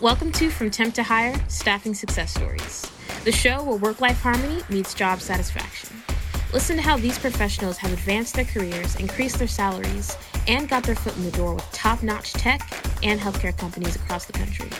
Welcome 0.00 0.30
to 0.34 0.48
From 0.48 0.70
Temp 0.70 0.94
to 0.94 1.02
Hire 1.02 1.34
Staffing 1.48 1.92
Success 1.92 2.32
Stories, 2.32 2.88
the 3.24 3.32
show 3.32 3.64
where 3.64 3.78
work 3.78 4.00
life 4.00 4.20
harmony 4.20 4.62
meets 4.70 4.94
job 4.94 5.20
satisfaction. 5.20 5.90
Listen 6.52 6.76
to 6.76 6.82
how 6.82 6.96
these 6.96 7.18
professionals 7.18 7.78
have 7.78 7.92
advanced 7.92 8.36
their 8.36 8.44
careers, 8.44 8.94
increased 8.94 9.40
their 9.40 9.48
salaries, 9.48 10.16
and 10.46 10.68
got 10.68 10.84
their 10.84 10.94
foot 10.94 11.16
in 11.16 11.24
the 11.24 11.32
door 11.32 11.52
with 11.52 11.68
top 11.72 12.04
notch 12.04 12.32
tech 12.34 12.60
and 13.02 13.18
healthcare 13.18 13.56
companies 13.58 13.96
across 13.96 14.24
the 14.24 14.32
country. 14.32 14.70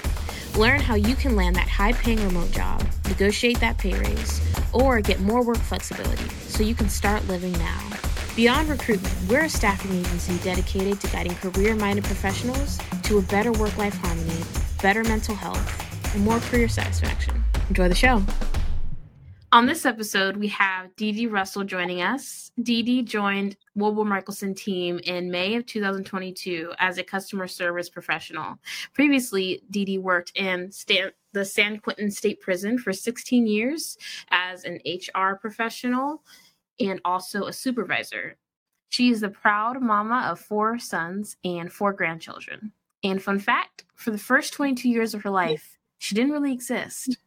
Learn 0.57 0.79
how 0.81 0.95
you 0.95 1.17
can 1.17 1.35
land 1.35 1.57
that 1.57 1.67
high 1.67 1.95
paying 1.95 2.23
remote 2.23 2.53
job, 2.53 2.87
negotiate 3.09 3.59
that 3.59 3.77
pay 3.77 3.99
raise, 3.99 4.41
or 4.73 5.01
get 5.01 5.19
more 5.19 5.45
work 5.45 5.59
flexibility 5.59 6.29
so 6.47 6.63
you 6.63 6.77
can 6.77 6.89
start 6.89 7.27
living 7.27 7.53
now. 7.55 7.81
Beyond 8.37 8.69
recruitment, 8.69 9.17
we're 9.29 9.47
a 9.47 9.49
staffing 9.49 9.99
agency 9.99 10.39
dedicated 10.45 11.01
to 11.01 11.09
guiding 11.09 11.35
career 11.35 11.75
minded 11.75 12.05
professionals 12.05 12.79
to 13.03 13.19
a 13.19 13.23
better 13.23 13.51
work 13.51 13.77
life 13.79 13.97
harmony, 13.97 14.45
better 14.83 15.05
mental 15.05 15.35
health, 15.35 16.15
and 16.15 16.25
more 16.25 16.41
career 16.41 16.69
satisfaction. 16.69 17.43
Enjoy 17.69 17.89
the 17.89 17.95
show. 17.95 18.23
On 19.51 19.65
this 19.65 19.87
episode, 19.87 20.37
we 20.37 20.49
have 20.49 20.95
Dee 20.97 21.11
Dee 21.11 21.27
Russel 21.27 21.65
joining 21.65 22.03
us. 22.03 22.51
Dee 22.63 22.83
Dee 22.83 23.03
joined 23.03 23.57
Wollborg 23.79 24.07
Michelson 24.07 24.55
team 24.55 25.01
in 25.05 25.31
May 25.31 25.55
of 25.55 25.65
2022 25.65 26.73
as 26.79 26.99
a 26.99 27.03
customer 27.03 27.47
service 27.47 27.89
professional. 27.89 28.59
Previously, 28.93 29.63
Dee 29.71 29.87
Dee 29.87 29.97
worked 29.97 30.33
in 30.35 30.71
Stan- 30.71 31.13
the 31.33 31.47
San 31.47 31.79
Quentin 31.79 32.11
State 32.11 32.43
Prison 32.43 32.77
for 32.77 32.93
16 32.93 33.47
years 33.47 33.97
as 34.31 34.65
an 34.65 34.81
HR 34.85 35.37
professional 35.37 36.23
and 36.79 37.01
also 37.03 37.45
a 37.45 37.53
supervisor. 37.53 38.37
She 38.91 39.09
is 39.09 39.23
the 39.23 39.31
proud 39.31 39.81
mama 39.81 40.29
of 40.31 40.41
four 40.41 40.79
sons 40.79 41.39
and 41.43 41.73
four 41.73 41.95
grandchildren. 41.95 42.73
And 43.05 43.23
fun 43.23 43.39
fact 43.39 43.85
for 43.95 44.11
the 44.11 44.19
first 44.19 44.53
22 44.55 44.89
years 44.89 45.15
of 45.15 45.23
her 45.23 45.31
life, 45.31 45.79
she 45.99 46.15
didn't 46.15 46.33
really 46.33 46.53
exist. 46.53 47.19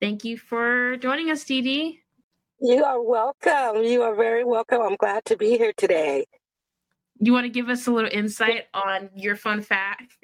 Thank 0.00 0.24
you 0.24 0.36
for 0.36 0.96
joining 0.96 1.30
us, 1.30 1.44
Dee 1.44 1.62
Dee. 1.62 2.00
You 2.60 2.82
are 2.84 3.00
welcome. 3.00 3.84
You 3.84 4.02
are 4.02 4.16
very 4.16 4.44
welcome. 4.44 4.82
I'm 4.82 4.96
glad 4.96 5.24
to 5.26 5.36
be 5.36 5.56
here 5.56 5.72
today. 5.76 6.26
You 7.20 7.32
want 7.32 7.44
to 7.44 7.50
give 7.50 7.68
us 7.68 7.86
a 7.86 7.92
little 7.92 8.10
insight 8.12 8.64
on 8.74 9.10
your 9.14 9.36
fun 9.36 9.62
fact? 9.62 10.16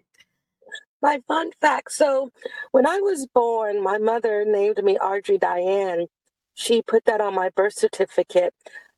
My 1.03 1.21
fun 1.29 1.51
fact. 1.61 1.93
So, 1.93 2.31
when 2.73 2.87
I 2.87 2.99
was 2.99 3.27
born, 3.27 3.83
my 3.83 3.99
mother 3.99 4.45
named 4.45 4.83
me 4.83 4.97
Audrey 4.99 5.39
Diane. 5.39 6.07
She 6.55 6.83
put 6.83 7.05
that 7.05 7.21
on 7.21 7.35
my 7.35 7.51
birth 7.51 7.75
certificate. 7.75 8.55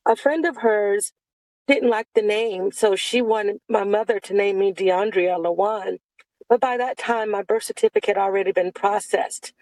A 0.06 0.14
friend 0.14 0.46
of 0.46 0.58
hers 0.58 1.12
didn't 1.68 1.90
like 1.90 2.08
the 2.14 2.22
name, 2.22 2.72
so 2.72 2.96
she 2.96 3.22
wanted 3.22 3.58
my 3.68 3.84
mother 3.84 4.20
to 4.20 4.34
name 4.34 4.58
me 4.58 4.72
DeAndrea 4.72 5.38
Lawan. 5.38 5.98
But 6.48 6.60
by 6.60 6.76
that 6.78 6.98
time, 6.98 7.30
my 7.32 7.42
birth 7.42 7.64
certificate 7.64 8.16
had 8.16 8.18
already 8.18 8.52
been 8.52 8.72
processed. 8.72 9.52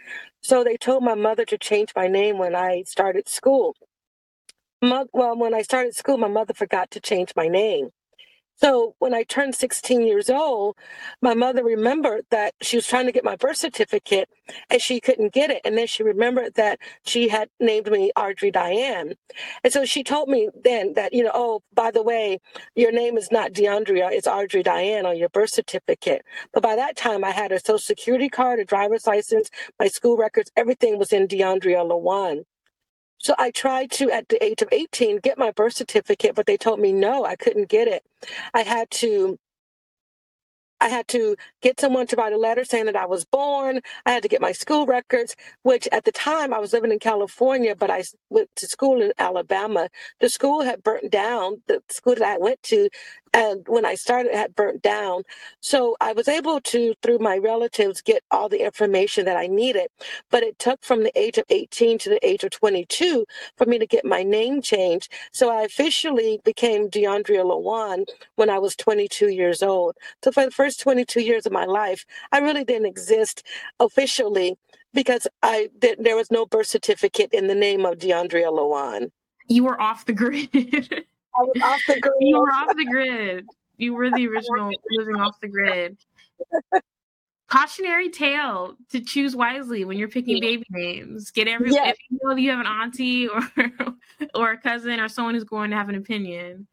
So 0.42 0.64
they 0.64 0.76
told 0.76 1.04
my 1.04 1.14
mother 1.14 1.44
to 1.46 1.58
change 1.58 1.92
my 1.96 2.08
name 2.08 2.38
when 2.38 2.56
I 2.56 2.84
started 2.86 3.28
school. 3.28 3.76
Well, 5.12 5.38
when 5.38 5.54
I 5.54 5.62
started 5.62 5.96
school, 5.96 6.18
my 6.18 6.28
mother 6.28 6.54
forgot 6.54 6.90
to 6.92 7.00
change 7.00 7.32
my 7.36 7.48
name. 7.48 7.90
So 8.56 8.94
when 8.98 9.14
I 9.14 9.24
turned 9.24 9.54
16 9.54 10.02
years 10.02 10.30
old, 10.30 10.76
my 11.20 11.34
mother 11.34 11.64
remembered 11.64 12.24
that 12.30 12.54
she 12.62 12.76
was 12.76 12.86
trying 12.86 13.06
to 13.06 13.12
get 13.12 13.24
my 13.24 13.36
birth 13.36 13.56
certificate 13.56 14.28
and 14.70 14.80
she 14.80 15.00
couldn't 15.00 15.32
get 15.32 15.50
it. 15.50 15.60
And 15.64 15.76
then 15.76 15.86
she 15.86 16.02
remembered 16.02 16.54
that 16.54 16.78
she 17.04 17.28
had 17.28 17.48
named 17.58 17.90
me 17.90 18.12
Audrey 18.16 18.50
Diane. 18.50 19.14
And 19.64 19.72
so 19.72 19.84
she 19.84 20.04
told 20.04 20.28
me 20.28 20.48
then 20.62 20.94
that, 20.94 21.12
you 21.12 21.24
know, 21.24 21.32
oh, 21.34 21.62
by 21.74 21.90
the 21.90 22.02
way, 22.02 22.38
your 22.76 22.92
name 22.92 23.16
is 23.16 23.30
not 23.32 23.52
DeAndrea, 23.52 24.12
it's 24.12 24.26
Audrey 24.26 24.62
Diane 24.62 25.04
on 25.06 25.18
your 25.18 25.28
birth 25.30 25.50
certificate. 25.50 26.22
But 26.52 26.62
by 26.62 26.76
that 26.76 26.96
time, 26.96 27.24
I 27.24 27.30
had 27.32 27.52
a 27.52 27.58
social 27.58 27.78
security 27.78 28.28
card, 28.28 28.60
a 28.60 28.64
driver's 28.64 29.06
license, 29.06 29.50
my 29.80 29.88
school 29.88 30.16
records, 30.16 30.50
everything 30.56 30.98
was 30.98 31.12
in 31.12 31.26
DeAndrea 31.26 31.88
Lawan. 31.88 32.44
So 33.18 33.34
I 33.38 33.50
tried 33.50 33.90
to, 33.92 34.10
at 34.10 34.28
the 34.28 34.42
age 34.44 34.62
of 34.62 34.68
18, 34.72 35.18
get 35.18 35.38
my 35.38 35.50
birth 35.52 35.74
certificate, 35.74 36.34
but 36.36 36.46
they 36.46 36.56
told 36.58 36.80
me 36.80 36.92
no, 36.92 37.24
I 37.26 37.36
couldn't 37.36 37.68
get 37.70 37.88
it. 37.88 38.04
I 38.54 38.62
had 38.62 38.90
to 38.92 39.34
I 40.80 40.90
had 40.90 41.08
to 41.10 41.36
get 41.62 41.80
someone 41.80 42.06
to 42.08 42.16
write 42.16 42.34
a 42.34 42.38
letter 42.38 42.64
saying 42.64 42.86
that 42.86 42.96
I 42.96 43.06
was 43.06 43.26
born. 43.26 43.80
I 44.06 44.12
had 44.12 44.22
to 44.24 44.30
get 44.30 44.42
my 44.42 44.52
school 44.52 44.86
records, 44.86 45.36
which 45.64 45.88
at 45.92 46.04
the 46.04 46.12
time 46.12 46.54
I 46.54 46.60
was 46.60 46.74
living 46.74 46.92
in 46.92 47.00
California, 47.00 47.76
but 47.76 47.90
I 47.90 48.04
went 48.30 48.50
to 48.58 48.68
school 48.68 49.02
in 49.02 49.12
Alabama. 49.18 49.90
The 50.20 50.30
school 50.30 50.62
had 50.62 50.84
burnt 50.84 51.10
down. 51.12 51.64
The 51.68 51.82
school 51.90 52.16
that 52.16 52.24
I 52.24 52.38
went 52.38 52.62
to, 52.64 52.90
and 53.34 53.66
when 53.68 53.86
I 53.86 53.96
started, 53.96 54.32
it 54.32 54.36
had 54.38 54.56
burnt 54.56 54.82
down. 54.82 55.24
So 55.60 55.96
I 56.00 56.12
was 56.14 56.28
able 56.28 56.60
to, 56.62 56.94
through 57.02 57.20
my 57.20 57.38
relatives, 57.38 58.02
get 58.02 58.24
all 58.32 58.48
the 58.50 58.64
information 58.64 59.26
that 59.26 59.38
I 59.38 59.48
needed. 59.48 59.88
But 60.30 60.44
it 60.44 60.58
took 60.60 60.84
from 60.84 61.04
the 61.04 61.18
age 61.18 61.38
of 61.38 61.44
18 61.50 61.98
to 62.00 62.10
the 62.10 62.26
age 62.26 62.44
of 62.44 62.52
22 62.52 63.26
for 63.58 63.66
me 63.66 63.78
to 63.78 63.86
get 63.86 64.06
my 64.06 64.24
name 64.24 64.62
changed. 64.62 65.12
So 65.32 65.50
I 65.50 65.62
officially 65.64 66.40
became 66.44 66.90
DeAndrea 66.90 67.44
Lawan 67.44 68.06
when 68.36 68.50
I 68.50 68.60
was 68.60 68.76
22 68.76 69.28
years 69.30 69.62
old. 69.62 69.96
So 70.24 70.32
for 70.32 70.46
the 70.46 70.52
first 70.52 70.64
first 70.64 70.80
22 70.80 71.20
years 71.22 71.46
of 71.46 71.52
my 71.52 71.66
life, 71.66 72.06
I 72.32 72.38
really 72.38 72.64
didn't 72.64 72.86
exist 72.86 73.44
officially 73.80 74.56
because 74.94 75.26
I 75.42 75.70
there 75.78 76.16
was 76.16 76.30
no 76.30 76.46
birth 76.46 76.68
certificate 76.68 77.30
in 77.32 77.48
the 77.48 77.54
name 77.54 77.84
of 77.86 77.98
DeAndrea 77.98 78.50
Lawan. 78.52 79.10
You 79.48 79.64
were 79.64 79.80
off 79.80 80.06
the 80.06 80.14
grid. 80.14 80.48
I 81.36 81.42
was 81.42 81.62
off 81.62 81.80
the 81.86 82.00
grid. 82.00 82.14
You 82.20 82.38
were 82.38 82.52
off 82.52 82.76
the 82.76 82.84
grid. 82.84 83.46
You 83.76 83.94
were 83.94 84.10
the 84.10 84.26
original 84.28 84.70
living 84.90 85.16
off 85.16 85.40
the 85.40 85.48
grid. 85.48 85.96
Cautionary 87.48 88.08
tale 88.08 88.76
to 88.90 89.00
choose 89.00 89.36
wisely 89.36 89.84
when 89.84 89.98
you're 89.98 90.08
picking 90.08 90.40
baby 90.40 90.64
names. 90.70 91.30
Get 91.30 91.46
every 91.46 91.72
yes. 91.72 91.92
if 91.92 91.96
you 92.10 92.18
know 92.22 92.36
you 92.36 92.50
have 92.50 92.60
an 92.60 92.66
auntie 92.66 93.28
or 93.28 93.42
or 94.34 94.52
a 94.52 94.58
cousin 94.58 94.98
or 95.00 95.08
someone 95.08 95.34
who's 95.34 95.44
going 95.44 95.70
to 95.70 95.76
have 95.76 95.88
an 95.88 95.94
opinion 95.94 96.66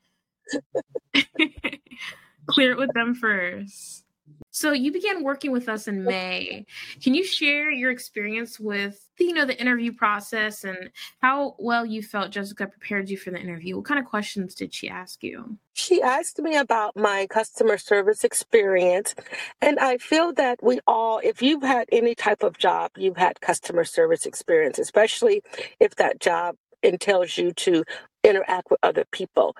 clear 2.47 2.71
it 2.71 2.77
with 2.77 2.93
them 2.93 3.15
first. 3.15 4.05
So 4.51 4.73
you 4.73 4.91
began 4.91 5.23
working 5.23 5.51
with 5.51 5.69
us 5.69 5.87
in 5.87 6.03
May. 6.03 6.65
Can 7.01 7.13
you 7.13 7.23
share 7.23 7.71
your 7.71 7.89
experience 7.89 8.59
with 8.59 9.09
you 9.17 9.33
know 9.33 9.45
the 9.45 9.59
interview 9.59 9.93
process 9.93 10.65
and 10.65 10.91
how 11.21 11.55
well 11.57 11.85
you 11.85 12.03
felt 12.03 12.31
Jessica 12.31 12.67
prepared 12.67 13.09
you 13.09 13.17
for 13.17 13.31
the 13.31 13.39
interview? 13.39 13.77
What 13.77 13.85
kind 13.85 13.99
of 13.99 14.05
questions 14.05 14.53
did 14.53 14.73
she 14.73 14.89
ask 14.89 15.23
you? 15.23 15.57
She 15.73 16.01
asked 16.01 16.39
me 16.39 16.57
about 16.57 16.97
my 16.97 17.27
customer 17.29 17.77
service 17.77 18.25
experience. 18.25 19.15
And 19.61 19.79
I 19.79 19.97
feel 19.97 20.33
that 20.33 20.59
we 20.61 20.79
all, 20.85 21.19
if 21.23 21.41
you've 21.41 21.63
had 21.63 21.87
any 21.91 22.13
type 22.13 22.43
of 22.43 22.57
job, 22.57 22.91
you've 22.97 23.17
had 23.17 23.39
customer 23.39 23.85
service 23.85 24.25
experience, 24.25 24.79
especially 24.79 25.41
if 25.79 25.95
that 25.95 26.19
job 26.19 26.55
entails 26.83 27.37
you 27.37 27.53
to 27.53 27.85
interact 28.23 28.69
with 28.69 28.79
other 28.83 29.05
people. 29.11 29.55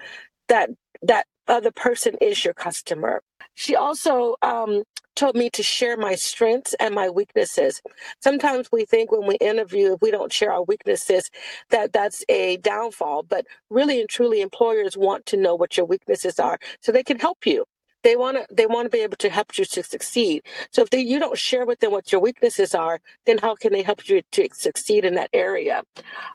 That 0.49 0.69
that 1.01 1.27
other 1.47 1.71
person 1.71 2.15
is 2.21 2.43
your 2.43 2.53
customer. 2.53 3.21
She 3.61 3.75
also 3.75 4.37
um, 4.41 4.81
told 5.15 5.35
me 5.35 5.51
to 5.51 5.61
share 5.61 5.95
my 5.95 6.15
strengths 6.15 6.73
and 6.79 6.95
my 6.95 7.11
weaknesses. 7.11 7.79
Sometimes 8.19 8.69
we 8.71 8.85
think 8.85 9.11
when 9.11 9.27
we 9.27 9.35
interview, 9.35 9.93
if 9.93 10.01
we 10.01 10.09
don't 10.09 10.33
share 10.33 10.51
our 10.51 10.63
weaknesses, 10.63 11.29
that 11.69 11.93
that's 11.93 12.25
a 12.27 12.57
downfall. 12.57 13.21
But 13.21 13.45
really 13.69 14.01
and 14.01 14.09
truly, 14.09 14.41
employers 14.41 14.97
want 14.97 15.27
to 15.27 15.37
know 15.37 15.53
what 15.53 15.77
your 15.77 15.85
weaknesses 15.85 16.39
are 16.39 16.57
so 16.81 16.91
they 16.91 17.03
can 17.03 17.19
help 17.19 17.45
you 17.45 17.65
they 18.03 18.15
want 18.15 18.35
to 18.37 18.47
they 18.55 18.65
want 18.65 18.85
to 18.87 18.89
be 18.89 19.03
able 19.03 19.17
to 19.17 19.29
help 19.29 19.57
you 19.57 19.65
to 19.65 19.83
succeed 19.83 20.41
so 20.71 20.81
if 20.81 20.89
they, 20.89 20.99
you 20.99 21.19
don't 21.19 21.37
share 21.37 21.65
with 21.67 21.79
them 21.81 21.91
what 21.91 22.11
your 22.11 22.21
weaknesses 22.21 22.73
are 22.73 22.99
then 23.27 23.37
how 23.37 23.55
can 23.55 23.71
they 23.71 23.83
help 23.83 24.09
you 24.09 24.21
to 24.31 24.47
succeed 24.53 25.05
in 25.05 25.15
that 25.15 25.29
area 25.33 25.83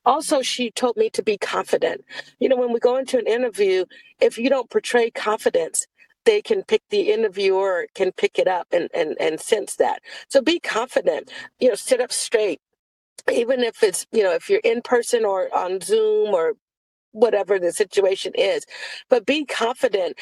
also 0.05 0.43
she 0.43 0.71
told 0.71 0.97
me 0.97 1.11
to 1.11 1.23
be 1.25 1.37
confident 1.39 2.05
you 2.39 2.49
know 2.49 2.57
when 2.57 2.73
we 2.73 2.79
go 2.79 2.97
into 2.97 3.19
an 3.19 3.27
interview 3.27 3.85
if 4.21 4.39
you 4.39 4.49
don't 4.49 4.71
portray 4.71 5.11
confidence 5.11 5.87
they 6.27 6.43
can 6.43 6.65
pick 6.65 6.83
the 6.91 7.13
interviewer 7.13 7.89
can 7.97 8.13
pick 8.13 8.39
it 8.39 8.49
up 8.49 8.69
and, 8.73 8.91
and 8.95 9.17
and 9.21 9.41
sense 9.41 9.77
that 9.77 10.01
so 10.29 10.43
be 10.43 10.61
confident 10.61 11.31
you 11.61 11.69
know 11.71 11.77
sit 11.77 12.01
up 12.03 12.13
straight 12.13 12.61
even 13.33 13.61
if 13.63 13.83
it's 13.83 14.07
you 14.13 14.23
know 14.23 14.33
if 14.35 14.51
you're 14.51 14.61
in 14.65 14.83
person 14.83 15.25
or 15.25 15.55
on 15.57 15.81
zoom 15.81 16.35
or 16.35 16.55
whatever 17.13 17.59
the 17.59 17.73
situation 17.73 18.33
is. 18.37 18.65
But 19.09 19.27
be 19.27 19.45
confident 19.45 20.19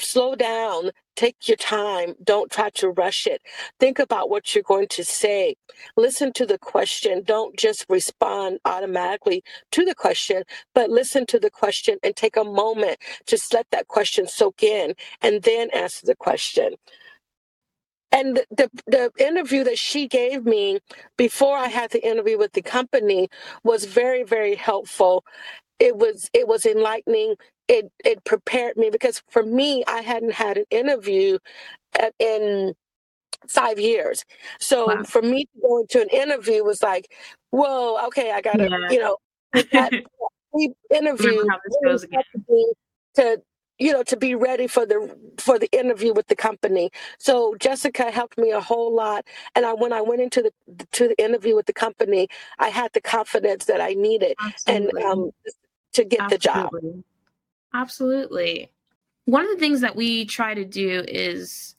slow 0.00 0.34
down, 0.34 0.90
take 1.16 1.48
your 1.48 1.56
time, 1.56 2.14
don't 2.24 2.50
try 2.50 2.70
to 2.70 2.90
rush 2.90 3.26
it. 3.26 3.42
Think 3.80 3.98
about 3.98 4.30
what 4.30 4.54
you're 4.54 4.64
going 4.64 4.88
to 4.88 5.04
say. 5.04 5.56
Listen 5.96 6.32
to 6.34 6.46
the 6.46 6.58
question. 6.58 7.22
Don't 7.24 7.56
just 7.56 7.86
respond 7.88 8.60
automatically 8.64 9.44
to 9.72 9.84
the 9.84 9.94
question, 9.94 10.44
but 10.74 10.90
listen 10.90 11.26
to 11.26 11.38
the 11.40 11.50
question 11.50 11.98
and 12.02 12.16
take 12.16 12.36
a 12.36 12.44
moment 12.44 12.98
to 13.26 13.38
let 13.52 13.66
that 13.72 13.88
question 13.88 14.26
soak 14.26 14.62
in 14.62 14.94
and 15.22 15.42
then 15.42 15.70
answer 15.74 16.06
the 16.06 16.16
question. 16.16 16.74
And 18.12 18.36
the, 18.36 18.46
the, 18.50 18.70
the 18.86 19.26
interview 19.26 19.64
that 19.64 19.78
she 19.78 20.08
gave 20.08 20.44
me 20.46 20.80
before 21.18 21.56
I 21.56 21.68
had 21.68 21.92
the 21.92 22.06
interview 22.06 22.38
with 22.38 22.52
the 22.52 22.62
company 22.62 23.28
was 23.64 23.84
very, 23.86 24.24
very 24.24 24.54
helpful. 24.56 25.24
It 25.80 25.96
was 25.96 26.30
it 26.32 26.48
was 26.48 26.66
enlightening 26.66 27.36
it 27.72 27.90
it 28.04 28.22
prepared 28.24 28.76
me 28.76 28.90
because 28.90 29.22
for 29.30 29.42
me, 29.42 29.82
I 29.88 30.02
hadn't 30.02 30.34
had 30.34 30.58
an 30.58 30.66
interview 30.70 31.38
in 32.18 32.74
five 33.48 33.80
years. 33.80 34.24
So 34.60 34.86
wow. 34.86 35.02
for 35.04 35.22
me 35.22 35.46
to 35.46 35.60
go 35.60 35.80
into 35.80 36.02
an 36.02 36.08
interview 36.10 36.62
was 36.62 36.82
like, 36.82 37.10
whoa, 37.50 37.98
okay, 38.06 38.30
I 38.30 38.40
gotta, 38.42 38.68
yeah. 38.68 38.90
you 38.90 39.00
know, 39.00 39.16
that 39.52 39.92
interview 40.90 41.44
to 43.14 43.42
you 43.78 43.92
know 43.92 44.02
to 44.02 44.16
be 44.16 44.34
ready 44.34 44.66
for 44.66 44.84
the 44.84 45.16
for 45.38 45.58
the 45.58 45.68
interview 45.72 46.12
with 46.12 46.26
the 46.28 46.36
company 46.36 46.90
so 47.18 47.54
jessica 47.58 48.10
helped 48.10 48.36
me 48.36 48.50
a 48.50 48.60
whole 48.60 48.94
lot 48.94 49.24
and 49.54 49.64
i 49.64 49.72
when 49.72 49.92
i 49.94 50.00
went 50.00 50.20
into 50.20 50.42
the 50.42 50.86
to 50.92 51.08
the 51.08 51.22
interview 51.22 51.56
with 51.56 51.64
the 51.66 51.72
company 51.72 52.28
i 52.58 52.68
had 52.68 52.92
the 52.92 53.00
confidence 53.00 53.64
that 53.64 53.80
i 53.80 53.94
needed 53.94 54.34
Absolutely. 54.40 55.02
and 55.02 55.10
um, 55.10 55.30
to 55.94 56.04
get 56.04 56.20
Absolutely. 56.20 56.36
the 56.36 56.38
job 56.38 57.04
Absolutely. 57.74 58.70
One 59.24 59.44
of 59.44 59.50
the 59.50 59.58
things 59.58 59.80
that 59.80 59.96
we 59.96 60.24
try 60.24 60.54
to 60.54 60.64
do 60.64 61.04
is 61.06 61.74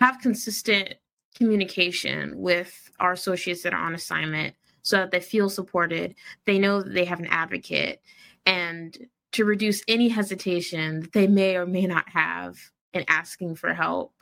have 0.00 0.20
consistent 0.20 0.94
communication 1.34 2.38
with 2.38 2.90
our 3.00 3.12
associates 3.12 3.62
that 3.62 3.74
are 3.74 3.84
on 3.84 3.94
assignment 3.94 4.54
so 4.82 4.96
that 4.96 5.10
they 5.10 5.20
feel 5.20 5.48
supported. 5.48 6.14
They 6.44 6.58
know 6.58 6.82
that 6.82 6.94
they 6.94 7.04
have 7.04 7.20
an 7.20 7.26
advocate 7.26 8.00
and 8.46 8.96
to 9.32 9.44
reduce 9.44 9.82
any 9.88 10.08
hesitation 10.08 11.00
that 11.00 11.12
they 11.12 11.26
may 11.26 11.56
or 11.56 11.66
may 11.66 11.86
not 11.86 12.08
have 12.08 12.56
in 12.92 13.04
asking 13.08 13.56
for 13.56 13.74
help. 13.74 14.12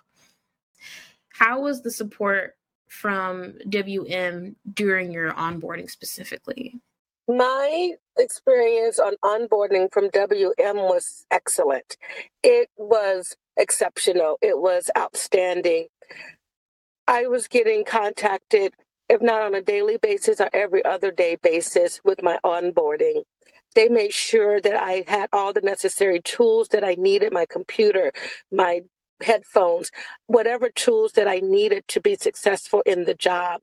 How 1.29 1.61
was 1.61 1.83
the 1.83 1.91
support 1.91 2.57
from 2.89 3.55
WM 3.69 4.57
during 4.73 5.13
your 5.13 5.33
onboarding 5.33 5.91
specifically? 5.91 6.81
My 7.29 7.93
experience 8.19 8.99
on 8.99 9.15
onboarding 9.25 9.93
from 9.93 10.11
WM 10.11 10.77
was 10.77 11.27
excellent. 11.31 11.97
It 12.43 12.71
was 12.77 13.37
exceptional. 13.57 14.39
It 14.43 14.59
was 14.59 14.91
outstanding. 14.99 15.89
I 17.07 17.27
was 17.27 17.49
getting 17.49 17.85
contacted, 17.85 18.75
if 19.09 19.21
not 19.21 19.43
on 19.43 19.55
a 19.55 19.63
daily 19.63 19.99
basis 19.99 20.41
or 20.41 20.49
every 20.53 20.85
other 20.85 21.11
day 21.11 21.37
basis, 21.43 22.01
with 22.05 22.23
my 22.23 22.39
onboarding. 22.45 23.23
They 23.75 23.89
made 23.89 24.13
sure 24.15 24.61
that 24.61 24.75
I 24.77 25.05
had 25.07 25.29
all 25.33 25.53
the 25.53 25.61
necessary 25.61 26.21
tools 26.23 26.69
that 26.69 26.85
I 26.85 26.95
needed 26.99 27.33
my 27.33 27.47
computer, 27.47 28.13
my 28.51 28.83
headphones, 29.23 29.91
whatever 30.27 30.71
tools 30.71 31.13
that 31.13 31.29
I 31.29 31.41
needed 31.41 31.87
to 31.89 32.01
be 32.01 32.17
successful 32.17 32.83
in 32.87 33.05
the 33.05 33.15
job. 33.15 33.61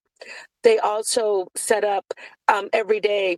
They 0.64 0.80
also 0.80 1.48
set 1.56 1.84
up 1.84 2.14
um, 2.48 2.70
every 2.74 3.00
day 3.00 3.38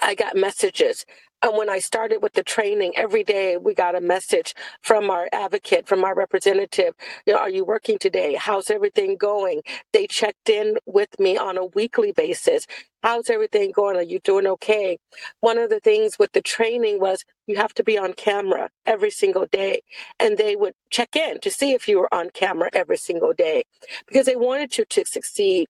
I 0.00 0.14
got 0.14 0.36
messages. 0.36 1.04
And 1.42 1.56
when 1.56 1.68
I 1.68 1.80
started 1.80 2.22
with 2.22 2.34
the 2.34 2.44
training, 2.44 2.92
every 2.96 3.24
day 3.24 3.56
we 3.56 3.74
got 3.74 3.96
a 3.96 4.00
message 4.00 4.54
from 4.80 5.10
our 5.10 5.28
advocate, 5.32 5.88
from 5.88 6.04
our 6.04 6.14
representative. 6.14 6.94
You 7.26 7.32
know, 7.32 7.40
are 7.40 7.50
you 7.50 7.64
working 7.64 7.98
today? 7.98 8.34
How's 8.34 8.70
everything 8.70 9.16
going? 9.16 9.62
They 9.92 10.06
checked 10.06 10.48
in 10.48 10.78
with 10.86 11.18
me 11.18 11.36
on 11.36 11.58
a 11.58 11.64
weekly 11.66 12.12
basis. 12.12 12.66
How's 13.02 13.28
everything 13.28 13.72
going? 13.72 13.96
Are 13.96 14.02
you 14.02 14.20
doing 14.20 14.46
okay? 14.46 14.98
One 15.40 15.58
of 15.58 15.68
the 15.68 15.80
things 15.80 16.16
with 16.18 16.30
the 16.32 16.42
training 16.42 17.00
was 17.00 17.24
you 17.48 17.56
have 17.56 17.74
to 17.74 17.82
be 17.82 17.98
on 17.98 18.12
camera 18.12 18.70
every 18.86 19.10
single 19.10 19.46
day. 19.46 19.82
And 20.20 20.38
they 20.38 20.54
would 20.54 20.74
check 20.90 21.16
in 21.16 21.40
to 21.40 21.50
see 21.50 21.72
if 21.72 21.88
you 21.88 21.98
were 21.98 22.14
on 22.14 22.30
camera 22.30 22.70
every 22.72 22.96
single 22.98 23.32
day 23.32 23.64
because 24.06 24.26
they 24.26 24.36
wanted 24.36 24.78
you 24.78 24.84
to 24.84 25.04
succeed. 25.04 25.66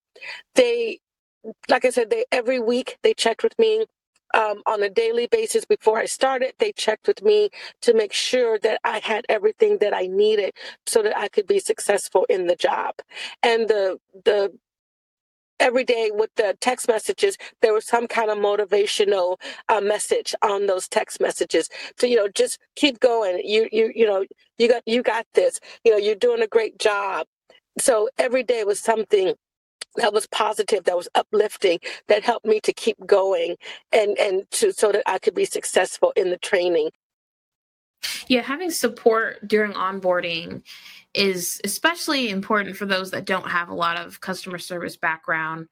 They 0.54 1.00
like 1.68 1.84
I 1.84 1.90
said, 1.90 2.10
they 2.10 2.24
every 2.30 2.60
week 2.60 2.98
they 3.02 3.14
checked 3.14 3.42
with 3.42 3.58
me 3.58 3.86
um, 4.34 4.62
on 4.66 4.82
a 4.82 4.90
daily 4.90 5.26
basis 5.26 5.64
before 5.64 5.98
I 5.98 6.06
started. 6.06 6.54
They 6.58 6.72
checked 6.72 7.06
with 7.06 7.22
me 7.22 7.50
to 7.82 7.94
make 7.94 8.12
sure 8.12 8.58
that 8.60 8.80
I 8.84 8.98
had 9.00 9.24
everything 9.28 9.78
that 9.78 9.94
I 9.94 10.06
needed 10.06 10.52
so 10.86 11.02
that 11.02 11.16
I 11.16 11.28
could 11.28 11.46
be 11.46 11.58
successful 11.58 12.26
in 12.28 12.46
the 12.46 12.56
job. 12.56 12.94
And 13.42 13.68
the 13.68 13.98
the 14.24 14.52
every 15.60 15.84
day 15.84 16.10
with 16.12 16.30
the 16.36 16.56
text 16.60 16.88
messages 16.88 17.36
there 17.60 17.72
was 17.72 17.86
some 17.86 18.06
kind 18.08 18.30
of 18.30 18.38
motivational 18.38 19.36
uh, 19.68 19.80
message 19.80 20.34
on 20.42 20.66
those 20.66 20.88
text 20.88 21.20
messages 21.20 21.68
so 21.98 22.06
you 22.06 22.16
know 22.16 22.28
just 22.28 22.58
keep 22.74 22.98
going 23.00 23.40
you 23.44 23.68
you 23.72 23.92
you 23.94 24.06
know 24.06 24.24
you 24.58 24.68
got 24.68 24.82
you 24.86 25.02
got 25.02 25.26
this 25.34 25.60
you 25.84 25.92
know 25.92 25.98
you're 25.98 26.14
doing 26.16 26.42
a 26.42 26.46
great 26.48 26.78
job 26.78 27.26
so 27.78 28.08
every 28.18 28.42
day 28.42 28.64
was 28.64 28.80
something 28.80 29.34
that 29.96 30.12
was 30.12 30.26
positive, 30.26 30.84
that 30.84 30.96
was 30.96 31.08
uplifting, 31.14 31.78
that 32.08 32.22
helped 32.22 32.46
me 32.46 32.60
to 32.60 32.72
keep 32.72 32.96
going 33.06 33.56
and 33.92 34.18
and 34.18 34.50
to 34.52 34.72
so 34.72 34.92
that 34.92 35.02
I 35.06 35.18
could 35.18 35.34
be 35.34 35.44
successful 35.44 36.12
in 36.16 36.30
the 36.30 36.38
training. 36.38 36.90
Yeah, 38.28 38.42
having 38.42 38.70
support 38.70 39.46
during 39.46 39.72
onboarding 39.72 40.62
is 41.14 41.60
especially 41.64 42.30
important 42.30 42.76
for 42.76 42.86
those 42.86 43.10
that 43.10 43.26
don't 43.26 43.48
have 43.48 43.68
a 43.68 43.74
lot 43.74 43.96
of 43.98 44.20
customer 44.20 44.58
service 44.58 44.96
background. 44.96 45.68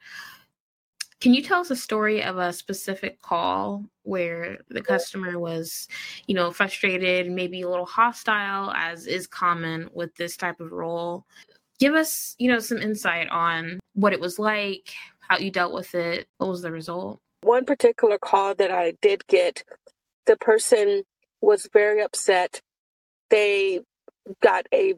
Can 1.21 1.35
you 1.35 1.43
tell 1.43 1.61
us 1.61 1.71
a 1.71 1.77
story 1.77 2.23
of 2.23 2.39
a 2.39 2.53
specific 2.53 3.21
call 3.21 3.85
where 4.05 4.59
the 4.69 4.81
customer 4.81 5.39
was, 5.39 5.87
you 6.27 6.35
know, 6.35 6.51
frustrated, 6.51 7.31
maybe 7.31 7.61
a 7.61 7.69
little 7.69 7.85
hostile, 7.85 8.73
as 8.75 9.07
is 9.07 9.27
common 9.27 9.91
with 9.93 10.15
this 10.15 10.37
type 10.37 10.61
of 10.61 10.73
role? 10.73 11.27
Give 11.81 11.95
us, 11.95 12.37
you 12.39 12.49
know, 12.49 12.61
some 12.61 12.79
insight 12.79 13.29
on 13.31 13.81
what 13.95 14.13
it 14.13 14.21
was 14.21 14.39
like, 14.39 14.93
how 15.21 15.39
you 15.39 15.51
dealt 15.51 15.73
with 15.73 15.95
it, 15.95 16.29
what 16.39 16.51
was 16.51 16.63
the 16.63 16.71
result? 16.71 17.19
One 17.43 17.65
particular 17.65 18.19
call 18.19 18.55
that 18.57 18.71
I 18.71 18.93
did 19.01 19.27
get, 19.27 19.65
the 20.27 20.37
person 20.37 21.03
was 21.41 21.69
very 21.73 22.03
upset. 22.03 22.61
They 23.31 23.81
got 24.43 24.67
a 24.73 24.95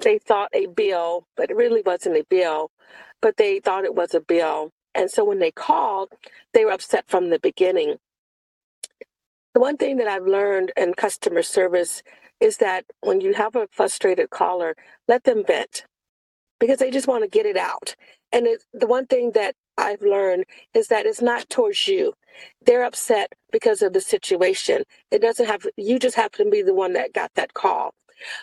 they 0.00 0.18
thought 0.18 0.50
a 0.52 0.66
bill, 0.66 1.26
but 1.36 1.50
it 1.50 1.56
really 1.56 1.82
wasn't 1.84 2.16
a 2.16 2.24
bill, 2.28 2.70
but 3.20 3.36
they 3.36 3.58
thought 3.58 3.84
it 3.84 3.94
was 3.94 4.14
a 4.14 4.20
bill. 4.20 4.70
And 4.94 5.10
so 5.10 5.24
when 5.24 5.40
they 5.40 5.50
called, 5.50 6.10
they 6.54 6.64
were 6.64 6.70
upset 6.72 7.04
from 7.08 7.30
the 7.30 7.40
beginning. 7.40 7.96
The 9.54 9.60
one 9.60 9.76
thing 9.76 9.96
that 9.96 10.06
I've 10.06 10.26
learned 10.26 10.72
in 10.76 10.94
customer 10.94 11.42
service 11.42 12.02
is 12.40 12.58
that 12.58 12.84
when 13.00 13.20
you 13.20 13.34
have 13.34 13.56
a 13.56 13.66
frustrated 13.72 14.30
caller, 14.30 14.76
let 15.08 15.24
them 15.24 15.44
vent 15.44 15.84
because 16.60 16.78
they 16.78 16.90
just 16.90 17.08
want 17.08 17.24
to 17.24 17.30
get 17.30 17.46
it 17.46 17.56
out. 17.58 17.96
And 18.32 18.46
it, 18.46 18.64
the 18.74 18.86
one 18.86 19.06
thing 19.06 19.32
that 19.32 19.54
I've 19.78 20.02
learned 20.02 20.44
is 20.74 20.88
that 20.88 21.06
it's 21.06 21.22
not 21.22 21.48
towards 21.50 21.88
you. 21.88 22.14
They're 22.66 22.84
upset 22.84 23.32
because 23.52 23.82
of 23.82 23.92
the 23.94 24.00
situation. 24.02 24.84
It 25.10 25.20
doesn't 25.22 25.46
have, 25.46 25.66
you 25.76 25.98
just 25.98 26.16
happen 26.16 26.46
to 26.46 26.50
be 26.52 26.62
the 26.62 26.74
one 26.74 26.94
that 26.94 27.12
got 27.14 27.32
that 27.36 27.54
call. 27.54 27.94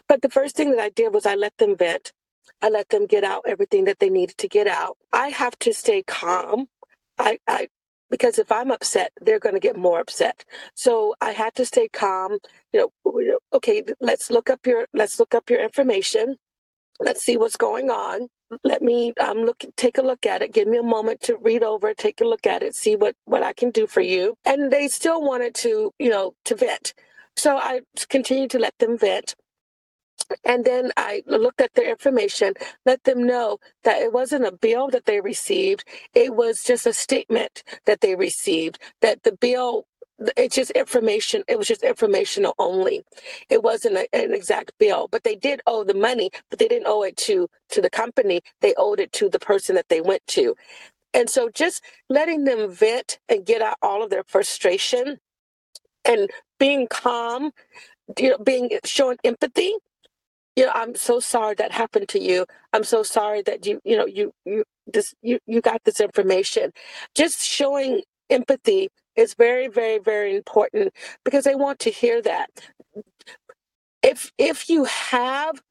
But 0.09 0.23
the 0.23 0.29
first 0.29 0.57
thing 0.57 0.71
that 0.71 0.81
I 0.81 0.91
did 0.91 1.13
was 1.13 1.27
I 1.27 1.35
let 1.35 1.57
them 1.59 1.77
vent. 1.77 2.13
I 2.61 2.69
let 2.69 2.89
them 2.89 3.07
get 3.07 3.25
out 3.25 3.43
everything 3.47 3.85
that 3.85 3.99
they 3.99 4.11
needed 4.11 4.37
to 4.39 4.49
get 4.49 4.67
out. 4.67 4.97
I 5.13 5.29
have 5.29 5.59
to 5.61 5.73
stay 5.73 6.03
calm. 6.03 6.67
I, 7.19 7.39
I 7.47 7.69
because 8.11 8.39
if 8.39 8.53
I'm 8.53 8.71
upset, 8.71 9.11
they're 9.21 9.39
going 9.41 9.55
to 9.55 9.61
get 9.61 9.77
more 9.77 9.99
upset. 9.99 10.45
So 10.75 11.15
I 11.21 11.31
had 11.33 11.55
to 11.55 11.65
stay 11.65 11.89
calm. 11.89 12.39
You 12.73 12.91
know, 13.05 13.39
okay, 13.53 13.83
let's 14.01 14.31
look 14.31 14.49
up 14.51 14.67
your 14.67 14.87
let's 14.93 15.19
look 15.19 15.35
up 15.35 15.49
your 15.49 15.63
information. 15.63 16.37
Let's 16.99 17.23
see 17.23 17.37
what's 17.37 17.57
going 17.57 17.89
on. 17.89 18.29
Let 18.63 18.81
me 18.81 19.13
um, 19.19 19.39
look, 19.39 19.63
take 19.77 19.97
a 19.97 20.01
look 20.01 20.25
at 20.25 20.41
it. 20.41 20.53
Give 20.53 20.67
me 20.67 20.77
a 20.77 20.83
moment 20.83 21.21
to 21.23 21.37
read 21.37 21.63
over, 21.63 21.93
take 21.93 22.21
a 22.21 22.25
look 22.25 22.47
at 22.47 22.63
it, 22.63 22.75
see 22.75 22.95
what 22.95 23.15
what 23.25 23.43
I 23.43 23.53
can 23.53 23.71
do 23.71 23.87
for 23.87 24.01
you. 24.01 24.37
And 24.45 24.71
they 24.71 24.87
still 24.87 25.21
wanted 25.21 25.55
to, 25.55 25.91
you 25.99 26.09
know, 26.09 26.35
to 26.45 26.55
vent. 26.55 26.93
So 27.35 27.57
I 27.57 27.81
continued 28.09 28.51
to 28.51 28.59
let 28.59 28.77
them 28.79 28.97
vent. 28.97 29.35
And 30.45 30.65
then 30.65 30.91
I 30.97 31.23
looked 31.27 31.61
at 31.61 31.73
their 31.75 31.89
information, 31.89 32.53
let 32.85 33.03
them 33.03 33.25
know 33.25 33.59
that 33.83 34.01
it 34.01 34.13
wasn't 34.13 34.45
a 34.45 34.51
bill 34.51 34.89
that 34.89 35.05
they 35.05 35.21
received. 35.21 35.83
It 36.15 36.35
was 36.35 36.63
just 36.63 36.87
a 36.87 36.93
statement 36.93 37.63
that 37.85 38.01
they 38.01 38.15
received, 38.15 38.79
that 39.01 39.23
the 39.23 39.33
bill 39.33 39.85
it's 40.37 40.55
just 40.55 40.71
information 40.71 41.43
it 41.47 41.57
was 41.57 41.67
just 41.67 41.83
informational 41.83 42.55
only. 42.59 43.03
It 43.49 43.63
wasn't 43.63 43.97
a, 43.97 44.07
an 44.13 44.33
exact 44.33 44.73
bill 44.79 45.09
but 45.11 45.23
they 45.23 45.35
did 45.35 45.61
owe 45.67 45.83
the 45.83 45.93
money 45.95 46.31
but 46.49 46.59
they 46.59 46.67
didn't 46.67 46.87
owe 46.87 47.03
it 47.03 47.17
to 47.17 47.49
to 47.71 47.81
the 47.81 47.89
company. 47.89 48.41
They 48.61 48.73
owed 48.77 48.99
it 48.99 49.11
to 49.13 49.29
the 49.29 49.39
person 49.39 49.75
that 49.75 49.89
they 49.89 50.01
went 50.01 50.25
to. 50.29 50.55
And 51.13 51.29
so 51.29 51.49
just 51.49 51.83
letting 52.09 52.45
them 52.45 52.71
vent 52.71 53.19
and 53.29 53.45
get 53.45 53.61
out 53.61 53.77
all 53.81 54.03
of 54.03 54.09
their 54.11 54.23
frustration 54.27 55.19
and 56.05 56.29
being 56.59 56.87
calm 56.89 57.51
you 58.19 58.31
know 58.31 58.37
being 58.39 58.71
showing 58.85 59.17
empathy. 59.23 59.73
You 60.57 60.65
know 60.67 60.71
i'm 60.75 60.95
so 60.95 61.19
sorry 61.19 61.55
that 61.55 61.71
happened 61.73 62.09
to 62.09 62.21
you. 62.21 62.45
I'm 62.73 62.83
so 62.85 63.03
sorry 63.03 63.41
that 63.43 63.65
you 63.67 63.81
you 63.85 63.97
know 63.97 64.07
you 64.07 64.33
you 64.45 64.65
this 64.87 65.13
you 65.23 65.39
you 65.47 65.61
got 65.61 65.83
this 65.85 66.01
information. 66.01 66.71
Just 67.15 67.41
showing 67.43 68.03
empathy 68.29 68.89
is 69.17 69.35
very, 69.35 69.67
very, 69.67 69.99
very 69.99 70.35
important 70.35 70.93
because 71.25 71.45
they 71.45 71.55
want 71.55 71.79
to 71.79 71.91
hear 71.91 72.21
that. 72.21 72.49
If 74.03 74.31
if 74.37 74.69
you 74.69 74.85
have 74.85 75.61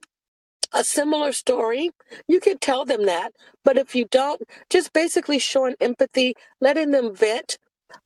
a 0.73 0.85
similar 0.85 1.33
story, 1.33 1.91
you 2.29 2.41
can 2.41 2.59
tell 2.59 2.85
them 2.85 3.07
that. 3.07 3.33
But 3.65 3.79
if 3.79 3.95
you 3.95 4.07
don't, 4.07 4.43
just 4.71 4.93
basically 4.93 5.39
showing 5.39 5.77
empathy, 5.81 6.35
letting 6.61 6.91
them 6.93 7.15
vent, 7.15 7.59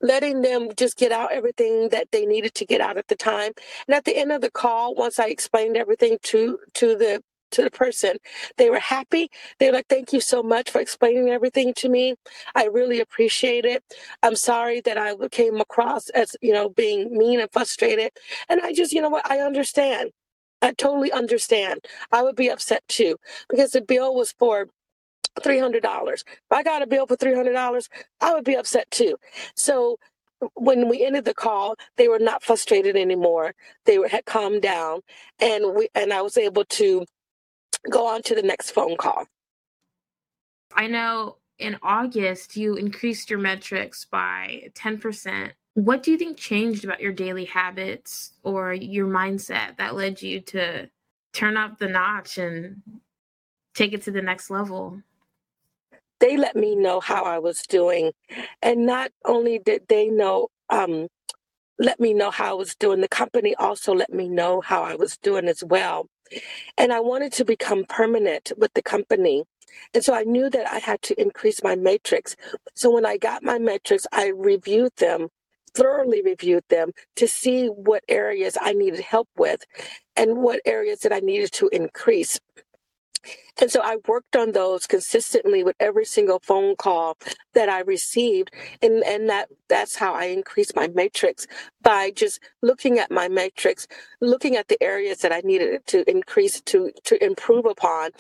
letting 0.03 0.43
them 0.43 0.71
just 0.77 0.97
get 0.99 1.13
out 1.13 1.33
everything 1.33 1.91
that 1.91 2.09
they 2.13 2.27
needed 2.27 2.55
to 2.55 2.67
get 2.67 2.81
out 2.81 2.97
at 2.99 3.09
the 3.09 3.17
time. 3.17 3.53
And 3.87 3.95
at 3.95 4.05
the 4.05 4.17
end 4.17 4.33
of 4.33 4.41
the 4.41 4.51
call, 4.51 4.95
once 4.95 5.19
I 5.19 5.27
explained 5.29 5.77
everything 5.77 6.19
to 6.25 6.59
to 6.75 6.97
the 6.97 7.23
to 7.53 7.63
the 7.63 7.71
person. 7.71 8.17
They 8.59 8.71
were 8.71 8.81
happy. 8.81 9.31
They 9.59 9.67
were 9.69 9.75
like, 9.75 9.89
Thank 9.89 10.13
you 10.13 10.21
so 10.21 10.43
much 10.43 10.71
for 10.71 10.81
explaining 10.81 11.31
everything 11.31 11.75
to 11.79 11.89
me. 11.89 12.17
I 12.55 12.67
really 12.67 13.01
appreciate 13.01 13.65
it. 13.65 13.85
I'm 14.23 14.37
sorry 14.37 14.81
that 14.83 14.99
I 14.99 15.15
came 15.31 15.61
across 15.61 16.09
as, 16.11 16.37
you 16.43 16.53
know, 16.53 16.69
being 16.71 17.17
mean 17.17 17.41
and 17.41 17.51
frustrated. 17.53 18.13
And 18.49 18.61
I 18.63 18.73
just, 18.73 18.93
you 18.93 19.03
know 19.03 19.11
what, 19.11 19.31
I 19.31 19.41
understand. 19.41 20.11
I 20.63 20.73
totally 20.73 21.13
understand. 21.13 21.85
I 22.13 22.23
would 22.23 22.37
be 22.37 22.49
upset 22.49 22.83
too 22.89 23.17
because 23.49 23.73
the 23.73 23.81
bill 23.83 24.15
was 24.15 24.33
for 24.39 24.69
$300. 25.41 26.13
If 26.15 26.25
I 26.51 26.63
got 26.63 26.83
a 26.83 26.87
bill 26.87 27.07
for 27.07 27.17
$300, 27.17 27.89
I 28.21 28.35
would 28.35 28.45
be 28.45 28.57
upset 28.57 28.91
too. 28.91 29.17
So 29.57 29.99
when 30.55 30.89
we 30.89 31.05
ended 31.05 31.25
the 31.25 31.35
call, 31.35 31.77
they 31.97 32.09
were 32.09 32.19
not 32.19 32.43
frustrated 32.43 32.97
anymore. 32.97 33.55
They 33.87 33.99
were, 33.99 34.09
had 34.09 34.27
calmed 34.27 34.63
down, 34.63 35.01
and 35.41 35.75
we 35.75 35.89
and 35.95 36.13
I 36.13 36.23
was 36.23 36.37
able 36.37 36.65
to 36.65 37.07
go 37.91 38.07
on 38.07 38.23
to 38.23 38.35
the 38.35 38.43
next 38.43 38.71
phone 38.71 38.97
call. 38.97 39.27
I 40.75 40.87
know 40.87 41.37
in 41.59 41.79
August 41.83 42.57
you 42.57 42.75
increased 42.75 43.31
your 43.31 43.39
metrics 43.39 44.05
by 44.05 44.71
10%. 44.75 45.53
What 45.75 46.03
do 46.03 46.11
you 46.11 46.19
think 46.19 46.37
changed 46.37 46.85
about 46.85 47.01
your 47.01 47.13
daily 47.13 47.45
habits 47.45 48.33
or 48.43 48.73
your 48.73 49.07
mindset 49.07 49.77
that 49.79 49.95
led 49.95 50.23
you 50.23 50.41
to 50.41 50.89
turn 51.33 51.57
up 51.57 51.79
the 51.79 51.89
notch 51.89 52.39
and 52.39 52.83
take 53.75 53.93
it 53.93 54.03
to 54.03 54.11
the 54.11 54.23
next 54.23 54.51
level? 54.51 55.03
they 56.21 56.37
let 56.37 56.57
me 56.57 56.75
know 56.75 57.01
how 57.01 57.25
I 57.25 57.39
was 57.39 57.63
doing. 57.63 58.13
And 58.63 58.87
not 58.87 59.11
only 59.25 59.59
did 59.59 59.83
they 59.89 60.09
know, 60.09 60.49
um, 60.71 61.09
let 61.79 62.01
me 62.01 62.15
know 62.15 62.31
how 62.31 62.53
I 62.53 62.55
was 62.55 62.75
doing, 62.77 63.01
the 63.01 63.09
company 63.09 63.55
also 63.57 63.95
let 63.95 64.13
me 64.13 64.29
know 64.29 64.61
how 64.61 64.83
I 64.83 64.97
was 64.97 65.19
doing 65.19 65.49
as 65.49 65.65
well. 65.65 66.09
And 66.79 66.93
I 66.93 67.01
wanted 67.01 67.33
to 67.35 67.45
become 67.45 67.85
permanent 67.89 68.53
with 68.57 68.73
the 68.75 68.83
company. 68.83 69.45
And 69.95 70.05
so 70.05 70.15
I 70.15 70.25
knew 70.25 70.51
that 70.51 70.71
I 70.73 70.79
had 70.79 71.03
to 71.03 71.21
increase 71.21 71.63
my 71.63 71.77
matrix. 71.77 72.37
So 72.75 72.91
when 72.91 73.07
I 73.07 73.17
got 73.19 73.43
my 73.43 73.59
metrics, 73.59 74.07
I 74.13 74.29
reviewed 74.29 74.97
them, 74.97 75.29
thoroughly 75.75 76.23
reviewed 76.23 76.65
them 76.69 76.93
to 77.17 77.29
see 77.29 77.69
what 77.69 78.05
areas 78.09 78.57
I 78.61 78.73
needed 78.73 79.01
help 79.01 79.29
with 79.37 79.65
and 80.17 80.39
what 80.39 80.61
areas 80.67 81.01
that 81.01 81.13
I 81.13 81.21
needed 81.21 81.53
to 81.55 81.69
increase. 81.73 82.41
And 83.61 83.71
so 83.71 83.81
I 83.83 83.99
worked 84.07 84.37
on 84.37 84.53
those 84.53 84.87
consistently 84.87 85.65
with 85.65 85.77
every 85.81 86.05
single 86.05 86.39
phone 86.39 86.77
call 86.77 87.17
that 87.55 87.69
I 87.69 87.81
received. 87.81 88.53
And, 88.83 89.03
and 89.05 89.29
that 89.29 89.49
that's 89.69 89.97
how 89.97 90.15
I 90.15 90.27
increased 90.27 90.77
my 90.77 90.89
matrix 90.89 91.47
by 91.83 92.11
just 92.11 92.41
looking 92.63 92.99
at 92.99 93.11
my 93.11 93.29
matrix, 93.29 93.87
looking 94.21 94.57
at 94.57 94.69
the 94.69 94.81
areas 94.83 95.19
that 95.19 95.33
I 95.33 95.41
needed 95.41 95.87
to 95.89 96.09
increase 96.09 96.61
to 96.63 96.93
to 97.05 97.25
improve 97.25 97.67
upon 97.67 98.11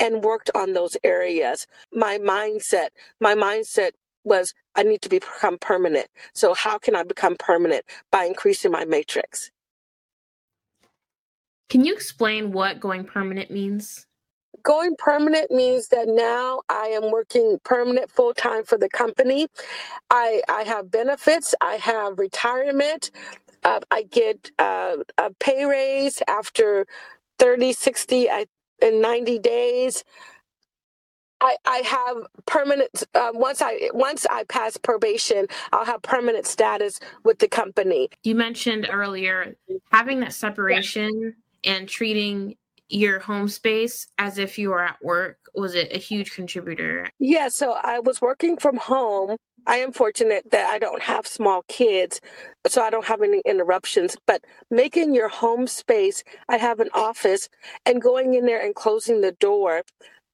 and 0.00 0.24
worked 0.24 0.50
on 0.54 0.72
those 0.72 0.96
areas. 1.04 1.66
My 1.92 2.18
mindset, 2.18 2.88
my 3.20 3.34
mindset 3.34 3.92
was 4.24 4.52
I 4.74 4.82
need 4.82 5.02
to 5.02 5.08
become 5.08 5.58
permanent. 5.58 6.08
So 6.34 6.54
how 6.54 6.78
can 6.78 6.94
I 6.94 7.02
become 7.02 7.36
permanent? 7.38 7.84
By 8.10 8.24
increasing 8.24 8.72
my 8.72 8.84
matrix. 8.84 9.50
Can 11.68 11.84
you 11.84 11.92
explain 11.92 12.52
what 12.52 12.80
going 12.80 13.04
permanent 13.04 13.50
means? 13.50 14.07
Going 14.62 14.96
permanent 14.96 15.50
means 15.50 15.88
that 15.88 16.08
now 16.08 16.62
I 16.68 16.86
am 16.86 17.10
working 17.12 17.58
permanent 17.64 18.10
full 18.10 18.34
time 18.34 18.64
for 18.64 18.76
the 18.76 18.88
company. 18.88 19.46
I, 20.10 20.42
I 20.48 20.62
have 20.62 20.90
benefits, 20.90 21.54
I 21.60 21.74
have 21.74 22.18
retirement, 22.18 23.10
uh, 23.64 23.80
I 23.90 24.02
get 24.04 24.50
uh, 24.58 24.96
a 25.16 25.30
pay 25.38 25.64
raise 25.64 26.22
after 26.28 26.86
30, 27.38 27.72
60, 27.72 28.30
I, 28.30 28.46
and 28.82 29.02
90 29.02 29.38
days. 29.38 30.04
I, 31.40 31.56
I 31.64 31.76
have 31.78 32.16
permanent 32.46 33.04
uh, 33.14 33.30
once 33.32 33.62
I 33.62 33.90
once 33.92 34.26
I 34.28 34.42
pass 34.44 34.76
probation, 34.76 35.46
I'll 35.72 35.84
have 35.84 36.02
permanent 36.02 36.46
status 36.46 36.98
with 37.24 37.38
the 37.38 37.46
company. 37.46 38.08
You 38.24 38.34
mentioned 38.34 38.88
earlier 38.90 39.54
having 39.92 40.18
that 40.20 40.32
separation 40.32 41.36
yeah. 41.62 41.74
and 41.74 41.88
treating 41.88 42.56
your 42.88 43.18
home 43.20 43.48
space 43.48 44.08
as 44.18 44.38
if 44.38 44.58
you 44.58 44.70
were 44.70 44.82
at 44.82 45.02
work 45.02 45.38
was 45.54 45.74
it 45.74 45.92
a 45.92 45.98
huge 45.98 46.32
contributor. 46.32 47.06
Yeah 47.18 47.48
so 47.48 47.72
i 47.82 47.98
was 47.98 48.20
working 48.20 48.56
from 48.56 48.76
home. 48.76 49.36
I 49.66 49.76
am 49.78 49.92
fortunate 49.92 50.50
that 50.50 50.68
i 50.70 50.78
don't 50.78 51.02
have 51.02 51.26
small 51.26 51.62
kids 51.68 52.20
so 52.66 52.82
i 52.82 52.90
don't 52.90 53.04
have 53.04 53.22
any 53.22 53.42
interruptions 53.44 54.16
but 54.26 54.44
making 54.70 55.14
your 55.14 55.28
home 55.28 55.66
space 55.66 56.22
i 56.48 56.56
have 56.56 56.80
an 56.80 56.88
office 56.94 57.48
and 57.84 58.00
going 58.00 58.34
in 58.34 58.46
there 58.46 58.64
and 58.64 58.74
closing 58.74 59.20
the 59.20 59.32
door 59.32 59.82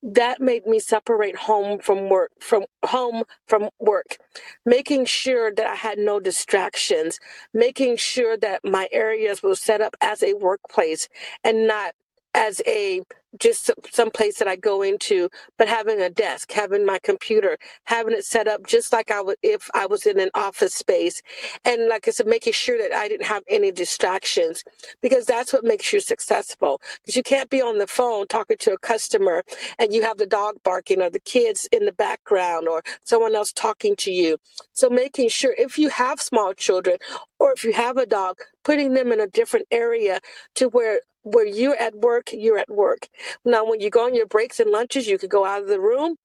that 0.05 0.39
made 0.41 0.67
me 0.67 0.79
separate 0.79 1.35
home 1.35 1.79
from 1.81 2.11
work 2.11 2.31
from 2.39 2.65
home 2.85 3.25
from 3.49 3.71
work. 3.81 4.19
Making 4.67 5.07
sure 5.07 5.51
that 5.55 5.67
i 5.67 5.75
had 5.75 5.99
no 5.99 6.21
distractions 6.21 7.19
making 7.55 7.97
sure 7.97 8.37
that 8.37 8.61
my 8.65 8.89
areas 8.93 9.43
were 9.43 9.57
set 9.57 9.81
up 9.81 9.97
as 10.01 10.23
a 10.23 10.35
workplace 10.35 11.09
and 11.43 11.67
not 11.67 11.95
as 12.35 12.61
a 12.67 13.03
just 13.41 13.71
some 13.93 14.11
place 14.11 14.39
that 14.39 14.49
I 14.49 14.57
go 14.57 14.83
into, 14.83 15.29
but 15.59 15.69
having 15.69 16.01
a 16.01 16.11
desk, 16.11 16.53
having 16.53 16.87
my 16.87 16.99
computer, 17.03 17.59
having 17.87 18.15
it 18.15 18.25
set 18.25 18.49
up 18.49 18.67
just 18.67 18.93
like 18.93 19.11
I 19.11 19.23
would 19.23 19.37
if 19.43 19.71
I 19.75 19.87
was 19.87 20.07
in 20.07 20.21
an 20.21 20.31
office 20.35 20.75
space. 20.75 21.23
And 21.65 21.89
like 21.89 22.09
I 22.09 22.13
said, 22.13 22.27
making 22.27 22.55
sure 22.55 22.79
that 22.79 22.95
I 22.97 23.09
didn't 23.09 23.27
have 23.27 23.45
any 23.49 23.73
distractions 23.73 24.65
because 25.03 25.27
that's 25.27 25.53
what 25.53 25.65
makes 25.65 25.93
you 25.93 26.01
successful. 26.01 26.81
Because 27.03 27.17
you 27.17 27.23
can't 27.23 27.51
be 27.51 27.63
on 27.63 27.79
the 27.79 27.87
phone 27.87 28.27
talking 28.29 28.59
to 28.59 28.73
a 28.75 28.79
customer 28.79 29.43
and 29.79 29.93
you 29.93 30.03
have 30.03 30.19
the 30.19 30.27
dog 30.27 30.57
barking 30.65 31.03
or 31.03 31.11
the 31.11 31.21
kids 31.21 31.69
in 31.73 31.87
the 31.87 31.93
background 31.93 32.69
or 32.69 32.83
someone 33.05 33.35
else 33.35 33.53
talking 33.53 33.97
to 33.97 34.13
you. 34.13 34.39
So 34.73 34.91
making 34.91 35.31
sure 35.31 35.55
if 35.59 35.79
you 35.79 35.91
have 35.91 36.21
small 36.21 36.55
children 36.55 36.99
or 37.39 37.53
if 37.53 37.65
you 37.65 37.73
have 37.75 37.97
a 37.97 38.07
dog, 38.07 38.39
putting 38.65 38.95
them 38.95 39.13
in 39.13 39.21
a 39.21 39.27
different 39.29 39.67
area 39.71 40.21
to 40.57 40.69
where 40.69 41.01
where 41.25 41.47
you're 41.47 41.77
at 41.77 41.95
work, 41.97 42.31
you're 42.33 42.59
at 42.59 42.71
work. 42.71 43.09
Now, 43.45 43.65
when 43.65 43.81
you 43.81 43.91
go 43.91 44.05
on 44.07 44.15
your 44.15 44.27
breaks 44.27 44.61
and 44.61 44.71
lunches, 44.71 45.07
you 45.07 45.19
could 45.19 45.31
go 45.31 45.45
out 45.45 45.63
of 45.63 45.69
the 45.69 45.81
room 45.81 46.17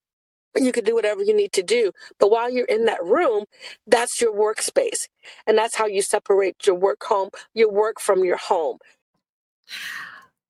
you 0.56 0.72
can 0.72 0.84
do 0.84 0.96
whatever 0.96 1.24
you 1.24 1.36
need 1.36 1.52
to 1.54 1.64
do. 1.64 1.92
But 2.20 2.32
while 2.32 2.50
you're 2.50 2.66
in 2.66 2.86
that 2.86 3.04
room, 3.04 3.46
that's 3.88 4.20
your 4.20 4.34
workspace. 4.34 5.08
And 5.46 5.58
that's 5.58 5.76
how 5.76 5.86
you 5.86 6.02
separate 6.02 6.66
your 6.66 6.76
work 6.76 7.04
home, 7.04 7.30
your 7.54 7.72
work 7.72 8.00
from 8.00 8.24
your 8.24 8.38
home. 8.38 8.78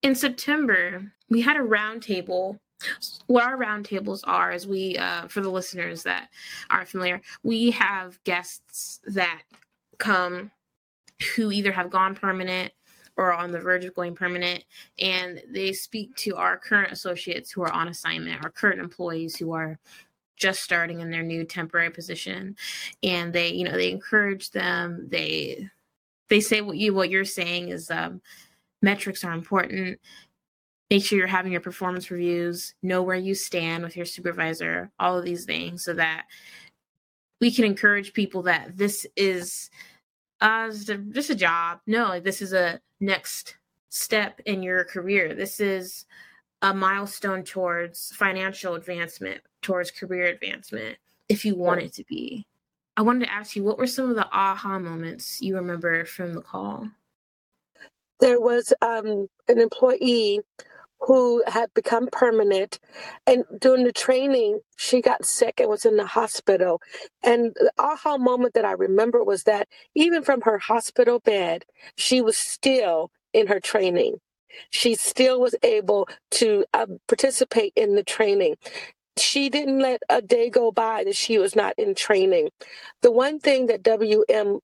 In 0.01 0.15
September, 0.15 1.11
we 1.29 1.41
had 1.41 1.57
a 1.57 1.61
roundtable. 1.61 2.57
What 3.27 3.43
our 3.43 3.57
roundtables 3.57 4.21
are 4.23 4.51
is 4.51 4.65
we, 4.65 4.97
uh, 4.97 5.27
for 5.27 5.41
the 5.41 5.49
listeners 5.49 6.03
that 6.03 6.29
aren't 6.69 6.87
familiar, 6.87 7.21
we 7.43 7.71
have 7.71 8.23
guests 8.23 9.01
that 9.05 9.41
come 9.97 10.51
who 11.35 11.51
either 11.51 11.73
have 11.73 11.89
gone 11.89 12.15
permanent 12.15 12.71
or 13.19 13.33
on 13.33 13.51
the 13.51 13.59
verge 13.59 13.83
of 13.83 13.93
going 13.93 14.15
permanent 14.15 14.63
and 14.97 15.43
they 15.51 15.73
speak 15.73 16.15
to 16.15 16.37
our 16.37 16.57
current 16.57 16.89
associates 16.89 17.51
who 17.51 17.61
are 17.61 17.71
on 17.71 17.89
assignment 17.89 18.41
our 18.43 18.49
current 18.49 18.79
employees 18.79 19.35
who 19.35 19.51
are 19.51 19.77
just 20.37 20.63
starting 20.63 21.01
in 21.01 21.11
their 21.11 21.21
new 21.21 21.43
temporary 21.43 21.89
position 21.89 22.55
and 23.03 23.33
they 23.33 23.49
you 23.49 23.65
know 23.65 23.73
they 23.73 23.91
encourage 23.91 24.51
them 24.51 25.05
they 25.09 25.69
they 26.29 26.39
say 26.39 26.61
what 26.61 26.77
you 26.77 26.93
what 26.93 27.09
you're 27.09 27.25
saying 27.25 27.67
is 27.67 27.91
um, 27.91 28.21
metrics 28.81 29.25
are 29.25 29.33
important 29.33 29.99
make 30.89 31.03
sure 31.03 31.17
you're 31.17 31.27
having 31.27 31.51
your 31.51 31.59
performance 31.59 32.09
reviews 32.09 32.73
know 32.81 33.03
where 33.03 33.17
you 33.17 33.35
stand 33.35 33.83
with 33.83 33.97
your 33.97 34.05
supervisor 34.05 34.89
all 34.97 35.17
of 35.17 35.25
these 35.25 35.43
things 35.43 35.83
so 35.83 35.93
that 35.93 36.23
we 37.41 37.51
can 37.51 37.65
encourage 37.65 38.13
people 38.13 38.43
that 38.43 38.77
this 38.77 39.05
is 39.17 39.69
uh, 40.41 40.71
just 41.11 41.29
a 41.29 41.35
job. 41.35 41.79
No, 41.85 42.07
like 42.07 42.23
this 42.23 42.41
is 42.41 42.53
a 42.53 42.79
next 42.99 43.55
step 43.89 44.39
in 44.45 44.63
your 44.63 44.83
career. 44.83 45.33
This 45.33 45.59
is 45.59 46.05
a 46.61 46.73
milestone 46.73 47.43
towards 47.43 48.11
financial 48.15 48.75
advancement, 48.75 49.41
towards 49.61 49.91
career 49.91 50.25
advancement, 50.27 50.97
if 51.29 51.45
you 51.45 51.55
want 51.55 51.81
it 51.81 51.93
to 51.93 52.03
be. 52.05 52.45
I 52.97 53.01
wanted 53.01 53.25
to 53.25 53.31
ask 53.31 53.55
you, 53.55 53.63
what 53.63 53.77
were 53.77 53.87
some 53.87 54.09
of 54.09 54.15
the 54.15 54.27
aha 54.31 54.77
moments 54.77 55.41
you 55.41 55.55
remember 55.55 56.03
from 56.05 56.33
the 56.33 56.41
call? 56.41 56.89
There 58.19 58.41
was 58.41 58.73
um, 58.81 59.29
an 59.47 59.59
employee 59.59 60.41
who 61.01 61.43
had 61.47 61.73
become 61.73 62.09
permanent. 62.11 62.79
And 63.27 63.45
during 63.59 63.85
the 63.85 63.93
training, 63.93 64.61
she 64.77 65.01
got 65.01 65.25
sick 65.25 65.59
and 65.59 65.69
was 65.69 65.85
in 65.85 65.97
the 65.97 66.05
hospital. 66.07 66.81
And 67.23 67.53
the 67.55 67.71
aha 67.79 68.17
moment 68.17 68.53
that 68.55 68.65
I 68.65 68.73
remember 68.73 69.23
was 69.23 69.43
that 69.43 69.67
even 69.95 70.23
from 70.23 70.41
her 70.41 70.59
hospital 70.59 71.19
bed, 71.19 71.65
she 71.97 72.21
was 72.21 72.37
still 72.37 73.11
in 73.33 73.47
her 73.47 73.59
training. 73.59 74.17
She 74.71 74.95
still 74.95 75.41
was 75.41 75.55
able 75.63 76.09
to 76.31 76.65
uh, 76.73 76.87
participate 77.07 77.73
in 77.75 77.95
the 77.95 78.03
training. 78.03 78.55
She 79.17 79.49
didn't 79.49 79.79
let 79.79 80.01
a 80.09 80.21
day 80.21 80.49
go 80.49 80.71
by 80.71 81.03
that 81.05 81.15
she 81.15 81.37
was 81.39 81.55
not 81.55 81.75
in 81.77 81.95
training. 81.95 82.49
The 83.01 83.11
one 83.11 83.39
thing 83.39 83.67
that 83.67 83.83
WM 83.83 84.59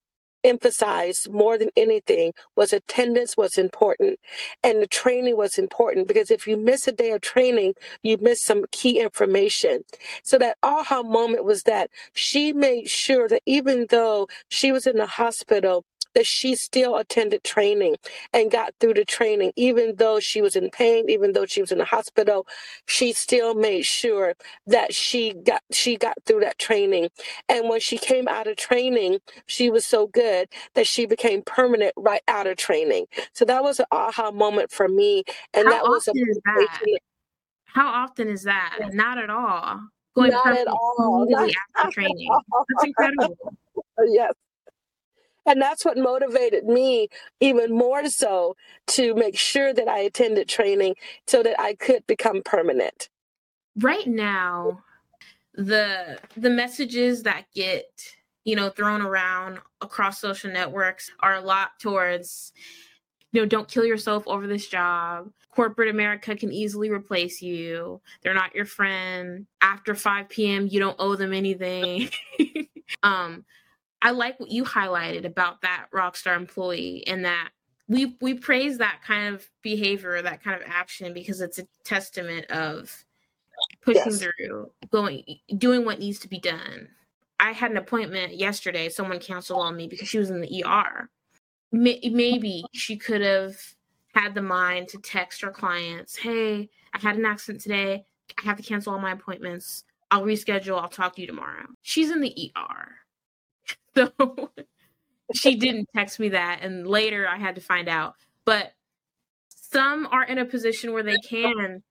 emphasized 0.45 1.31
more 1.31 1.57
than 1.57 1.69
anything 1.75 2.33
was 2.55 2.73
attendance 2.73 3.35
was 3.37 3.57
important 3.57 4.19
and 4.63 4.81
the 4.81 4.87
training 4.87 5.37
was 5.37 5.57
important 5.57 6.07
because 6.07 6.31
if 6.31 6.47
you 6.47 6.57
miss 6.57 6.87
a 6.87 6.91
day 6.91 7.11
of 7.11 7.21
training, 7.21 7.73
you 8.03 8.17
miss 8.21 8.43
some 8.43 8.65
key 8.71 8.99
information. 8.99 9.83
So 10.23 10.37
that 10.39 10.57
aha 10.63 11.03
moment 11.03 11.45
was 11.45 11.63
that 11.63 11.89
she 12.13 12.53
made 12.53 12.89
sure 12.89 13.27
that 13.29 13.41
even 13.45 13.87
though 13.89 14.27
she 14.49 14.71
was 14.71 14.87
in 14.87 14.97
the 14.97 15.07
hospital, 15.07 15.85
that 16.15 16.25
she 16.25 16.55
still 16.55 16.95
attended 16.97 17.43
training 17.43 17.95
and 18.33 18.49
got 18.49 18.73
through 18.79 18.95
the 18.95 19.05
training, 19.05 19.51
even 19.55 19.95
though 19.97 20.19
she 20.19 20.41
was 20.41 20.55
in 20.55 20.69
pain, 20.71 21.09
even 21.09 21.33
though 21.33 21.45
she 21.45 21.61
was 21.61 21.71
in 21.71 21.77
the 21.77 21.85
hospital, 21.85 22.47
she 22.87 23.13
still 23.13 23.53
made 23.53 23.85
sure 23.85 24.33
that 24.65 24.93
she 24.93 25.33
got 25.33 25.61
she 25.71 25.97
got 25.97 26.15
through 26.25 26.39
that 26.39 26.57
training. 26.57 27.09
And 27.49 27.69
when 27.69 27.79
she 27.79 27.97
came 27.97 28.27
out 28.27 28.47
of 28.47 28.55
training, 28.57 29.19
she 29.45 29.69
was 29.69 29.85
so 29.85 30.07
good 30.07 30.47
that 30.73 30.87
she 30.87 31.05
became 31.05 31.43
permanent 31.43 31.93
right 31.97 32.21
out 32.27 32.47
of 32.47 32.57
training. 32.57 33.05
So 33.33 33.45
that 33.45 33.61
was 33.63 33.79
an 33.79 33.85
aha 33.91 34.31
moment 34.31 34.71
for 34.71 34.87
me. 34.87 35.23
And 35.53 35.67
How 35.67 35.73
that 35.73 35.83
was 35.83 36.07
a 36.07 36.13
that? 36.13 36.99
How 37.65 37.87
often 37.87 38.29
is 38.29 38.43
that? 38.43 38.79
Not 38.93 39.17
at 39.17 39.29
all. 39.29 39.81
Going 40.15 40.31
not 40.31 40.57
at 40.57 40.67
all. 40.67 41.25
Not 41.27 41.49
after 41.77 41.91
training. 41.91 42.29
That's 42.69 42.85
incredible. 42.85 43.37
yes. 44.07 44.31
And 45.45 45.61
that's 45.61 45.85
what 45.85 45.97
motivated 45.97 46.65
me 46.65 47.09
even 47.39 47.75
more 47.75 48.07
so 48.09 48.55
to 48.87 49.13
make 49.13 49.37
sure 49.37 49.73
that 49.73 49.87
I 49.87 49.99
attended 49.99 50.47
training 50.47 50.95
so 51.27 51.43
that 51.43 51.59
I 51.59 51.75
could 51.75 52.05
become 52.07 52.41
permanent. 52.43 53.09
Right 53.79 54.07
now, 54.07 54.83
the 55.53 56.19
the 56.35 56.49
messages 56.49 57.23
that 57.23 57.45
get 57.53 57.85
you 58.43 58.55
know 58.55 58.69
thrown 58.69 59.01
around 59.01 59.59
across 59.81 60.19
social 60.19 60.51
networks 60.51 61.11
are 61.21 61.35
a 61.35 61.41
lot 61.41 61.71
towards 61.79 62.51
you 63.31 63.41
know 63.41 63.45
don't 63.47 63.67
kill 63.67 63.85
yourself 63.85 64.23
over 64.27 64.47
this 64.47 64.67
job. 64.67 65.31
Corporate 65.51 65.89
america 65.89 66.35
can 66.35 66.51
easily 66.51 66.89
replace 66.89 67.41
you. 67.41 68.01
They're 68.21 68.33
not 68.33 68.53
your 68.53 68.65
friend. 68.65 69.47
After 69.61 69.95
5 69.95 70.27
p.m 70.29 70.67
you 70.69 70.79
don't 70.79 70.97
owe 70.99 71.15
them 71.15 71.33
anything. 71.33 72.09
Um 73.01 73.45
i 74.05 74.11
like 74.11 74.39
what 74.39 74.49
you 74.49 74.63
highlighted 74.63 75.25
about 75.25 75.61
that 75.61 75.87
rockstar 75.93 76.35
employee 76.35 77.03
and 77.07 77.25
that 77.25 77.49
we 77.87 78.15
we 78.21 78.33
praise 78.33 78.77
that 78.77 79.01
kind 79.05 79.35
of 79.35 79.47
behavior 79.61 80.21
that 80.21 80.43
kind 80.43 80.59
of 80.59 80.67
action 80.67 81.13
because 81.13 81.41
it's 81.41 81.59
a 81.59 81.67
testament 81.83 82.49
of 82.49 83.05
pushing 83.81 84.03
Yes. 84.05 84.19
through 84.19 84.71
going 84.91 85.23
doing 85.57 85.85
what 85.85 85.99
needs 85.99 86.19
to 86.19 86.27
be 86.27 86.39
done. 86.39 86.89
I 87.39 87.51
had 87.51 87.71
an 87.71 87.77
appointment 87.77 88.35
yesterday. 88.35 88.89
Someone 88.89 89.19
canceled 89.19 89.61
on 89.61 89.75
me 89.75 89.87
because 89.87 90.07
she 90.07 90.17
was 90.17 90.29
in 90.29 90.41
the 90.41 90.63
er 90.65 91.09
maybe 91.71 92.63
she 92.73 92.95
could 92.95 93.21
have 93.21 93.55
had 94.13 94.33
the 94.33 94.41
mind 94.41 94.87
to 94.87 94.97
text 94.99 95.41
her 95.41 95.51
clients 95.51 96.15
hey 96.15 96.69
i 96.93 96.99
had 96.99 97.17
an 97.17 97.25
accident 97.25 97.61
today. 97.61 98.05
I 98.39 98.43
have 98.43 98.57
to 98.57 98.63
cancel 98.63 98.93
all 98.93 98.99
my 98.99 99.11
appointments. 99.11 99.83
I'll 100.09 100.23
reschedule. 100.23 100.81
I'll 100.81 100.89
talk 100.89 101.15
to 101.15 101.21
you 101.21 101.27
tomorrow. 101.27 101.65
She's 101.83 102.09
in 102.09 102.21
the 102.21 102.51
er 102.57 102.95
so 103.97 104.51
she 105.33 105.55
didn't 105.55 105.89
text 105.95 106.19
me 106.19 106.29
that 106.29 106.59
and 106.61 106.87
later 106.87 107.27
i 107.27 107.37
had 107.37 107.55
to 107.55 107.61
find 107.61 107.87
out. 107.87 108.15
But 108.45 108.73
some 109.49 110.07
are 110.11 110.23
in 110.23 110.37
a 110.37 110.45
position 110.45 110.93
where 110.93 111.03
they 111.03 111.17
can 111.17 111.83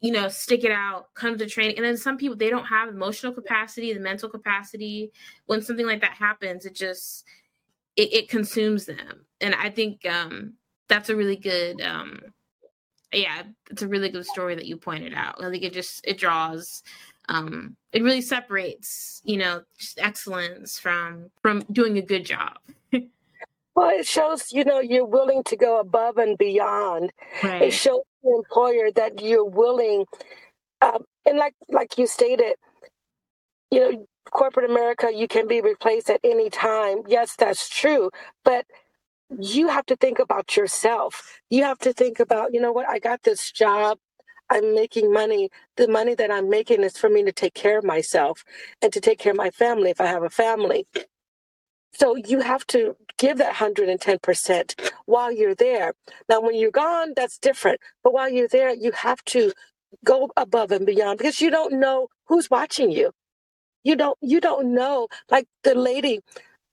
you 0.00 0.12
know 0.12 0.28
stick 0.28 0.64
it 0.64 0.72
out 0.72 1.06
come 1.14 1.38
to 1.38 1.46
training. 1.46 1.76
And 1.76 1.84
then 1.84 1.96
some 1.96 2.16
people 2.16 2.36
they 2.36 2.50
don't 2.50 2.66
have 2.66 2.88
emotional 2.88 3.32
capacity 3.32 3.92
the 3.92 4.00
mental 4.00 4.28
capacity. 4.28 5.12
When 5.46 5.62
something 5.62 5.86
like 5.86 6.00
that 6.02 6.12
happens 6.12 6.66
it 6.66 6.74
just 6.74 7.24
it, 7.96 8.12
it 8.12 8.28
consumes 8.28 8.86
them. 8.86 9.26
And 9.40 9.54
i 9.54 9.70
think 9.70 10.06
um 10.06 10.54
that's 10.88 11.08
a 11.10 11.16
really 11.16 11.36
good 11.36 11.80
um 11.80 12.20
yeah 13.12 13.42
it's 13.70 13.82
a 13.82 13.88
really 13.88 14.10
good 14.10 14.26
story 14.26 14.54
that 14.54 14.66
you 14.66 14.76
pointed 14.76 15.14
out. 15.14 15.42
I 15.42 15.50
think 15.50 15.64
it 15.64 15.72
just 15.72 16.00
it 16.06 16.18
draws 16.18 16.82
um 17.28 17.76
it 17.92 18.02
really 18.02 18.20
separates 18.20 19.20
you 19.24 19.36
know 19.36 19.62
just 19.78 19.98
excellence 20.00 20.78
from 20.78 21.30
from 21.42 21.64
doing 21.72 21.98
a 21.98 22.02
good 22.02 22.24
job 22.24 22.58
Well, 23.74 23.90
it 23.96 24.08
shows, 24.08 24.50
you 24.50 24.64
know, 24.64 24.80
you're 24.80 25.04
willing 25.06 25.44
to 25.44 25.56
go 25.56 25.78
above 25.78 26.18
and 26.18 26.36
beyond. 26.36 27.12
It 27.62 27.70
shows 27.70 28.00
the 28.24 28.34
employer 28.34 28.90
that 28.96 29.22
you're 29.22 29.44
willing, 29.44 30.04
um, 30.82 31.04
and 31.24 31.38
like 31.38 31.54
like 31.68 31.96
you 31.96 32.08
stated, 32.08 32.56
you 33.70 33.80
know, 33.80 34.06
corporate 34.30 34.68
America, 34.68 35.10
you 35.14 35.28
can 35.28 35.46
be 35.46 35.60
replaced 35.60 36.10
at 36.10 36.20
any 36.24 36.50
time. 36.50 37.02
Yes, 37.06 37.36
that's 37.36 37.68
true, 37.68 38.10
but 38.44 38.66
you 39.38 39.68
have 39.68 39.86
to 39.86 39.96
think 39.96 40.18
about 40.18 40.56
yourself. 40.56 41.40
You 41.50 41.64
have 41.64 41.78
to 41.80 41.92
think 41.92 42.20
about, 42.20 42.54
you 42.54 42.60
know 42.60 42.72
what, 42.72 42.88
I 42.88 42.98
got 42.98 43.22
this 43.24 43.52
job. 43.52 43.98
I'm 44.50 44.74
making 44.74 45.12
money. 45.12 45.50
The 45.76 45.88
money 45.88 46.14
that 46.16 46.30
I'm 46.30 46.50
making 46.50 46.82
is 46.84 46.98
for 46.98 47.10
me 47.10 47.24
to 47.24 47.32
take 47.32 47.54
care 47.54 47.78
of 47.78 47.84
myself 47.84 48.44
and 48.82 48.92
to 48.92 49.00
take 49.00 49.18
care 49.18 49.32
of 49.32 49.38
my 49.38 49.50
family 49.50 49.90
if 49.90 50.00
I 50.00 50.06
have 50.06 50.22
a 50.24 50.30
family. 50.30 50.86
So 51.94 52.16
you 52.16 52.40
have 52.40 52.66
to 52.68 52.96
give 53.18 53.38
that 53.38 53.56
110% 53.56 54.90
while 55.06 55.32
you're 55.32 55.54
there. 55.56 55.94
Now, 56.28 56.40
when 56.40 56.56
you're 56.56 56.70
gone, 56.70 57.14
that's 57.16 57.38
different. 57.38 57.80
But 58.04 58.12
while 58.14 58.30
you're 58.30 58.48
there, 58.48 58.74
you 58.74 58.92
have 58.92 59.24
to 59.26 59.52
go 60.04 60.30
above 60.36 60.72
and 60.72 60.86
beyond 60.86 61.18
because 61.18 61.40
you 61.40 61.50
don't 61.50 61.80
know 61.80 62.08
who's 62.26 62.50
watching 62.50 62.90
you. 62.92 63.12
You 63.84 63.96
don't 63.96 64.18
you 64.20 64.40
don't 64.40 64.74
know 64.74 65.08
like 65.30 65.46
the 65.64 65.74
lady 65.74 66.20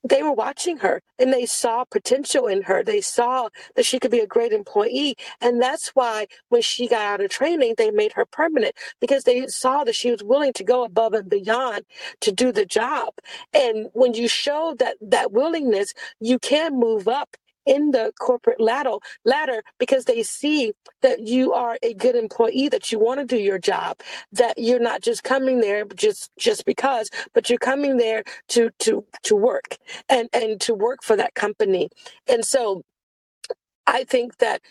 they 0.09 0.23
were 0.23 0.33
watching 0.33 0.79
her 0.79 1.01
and 1.19 1.33
they 1.33 1.47
saw 1.47 1.85
potential 1.85 2.47
in 2.47 2.63
her. 2.63 2.83
They 2.83 3.01
saw 3.01 3.49
that 3.75 3.85
she 3.85 3.99
could 3.99 4.11
be 4.11 4.19
a 4.21 4.27
great 4.27 4.53
employee. 4.53 5.15
And 5.41 5.61
that's 5.61 5.89
why 5.95 6.27
when 6.49 6.63
she 6.63 6.89
got 6.89 7.01
out 7.03 7.21
of 7.21 7.31
training, 7.31 7.75
they 7.77 7.91
made 7.91 8.13
her 8.13 8.25
permanent 8.25 8.75
because 9.01 9.25
they 9.25 9.47
saw 9.47 9.85
that 9.85 9.95
she 9.95 10.11
was 10.11 10.23
willing 10.23 10.53
to 10.55 10.65
go 10.65 10.85
above 10.85 11.13
and 11.13 11.29
beyond 11.29 11.83
to 12.21 12.33
do 12.33 12.53
the 12.53 12.65
job. 12.65 13.15
And 13.53 13.89
when 13.93 14.15
you 14.15 14.29
show 14.29 14.75
that 14.79 14.97
that 15.01 15.33
willingness, 15.33 15.93
you 16.21 16.39
can 16.39 16.79
move 16.79 17.07
up 17.09 17.37
in 17.65 17.91
the 17.91 18.11
corporate 18.19 18.59
ladder 18.59 18.95
ladder 19.25 19.63
because 19.79 20.05
they 20.05 20.23
see 20.23 20.73
that 21.01 21.21
you 21.21 21.53
are 21.53 21.77
a 21.83 21.93
good 21.93 22.15
employee 22.15 22.69
that 22.69 22.91
you 22.91 22.99
want 22.99 23.19
to 23.19 23.25
do 23.25 23.37
your 23.37 23.59
job 23.59 23.99
that 24.31 24.57
you're 24.57 24.79
not 24.79 25.01
just 25.01 25.23
coming 25.23 25.61
there 25.61 25.85
just 25.95 26.31
just 26.37 26.65
because 26.65 27.09
but 27.33 27.49
you're 27.49 27.59
coming 27.59 27.97
there 27.97 28.23
to 28.47 28.69
to 28.79 29.03
to 29.23 29.35
work 29.35 29.77
and 30.09 30.29
and 30.33 30.61
to 30.61 30.73
work 30.73 31.03
for 31.03 31.15
that 31.15 31.33
company. 31.35 31.89
And 32.27 32.43
so 32.45 32.83
i 33.87 34.03
think 34.03 34.37
that 34.37 34.61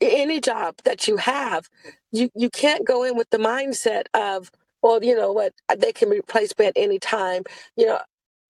any 0.00 0.40
job 0.40 0.76
that 0.84 1.08
you 1.08 1.16
have 1.16 1.68
you 2.12 2.30
you 2.34 2.50
can't 2.50 2.86
go 2.86 3.02
in 3.02 3.16
with 3.16 3.28
the 3.30 3.38
mindset 3.38 4.04
of 4.14 4.50
well 4.82 5.02
you 5.02 5.16
know 5.16 5.32
what 5.32 5.52
uh, 5.68 5.76
they 5.76 5.92
can 5.92 6.08
replace 6.08 6.52
me 6.58 6.66
at 6.66 6.72
any 6.76 6.98
time 6.98 7.42
you 7.76 7.86
know 7.86 7.98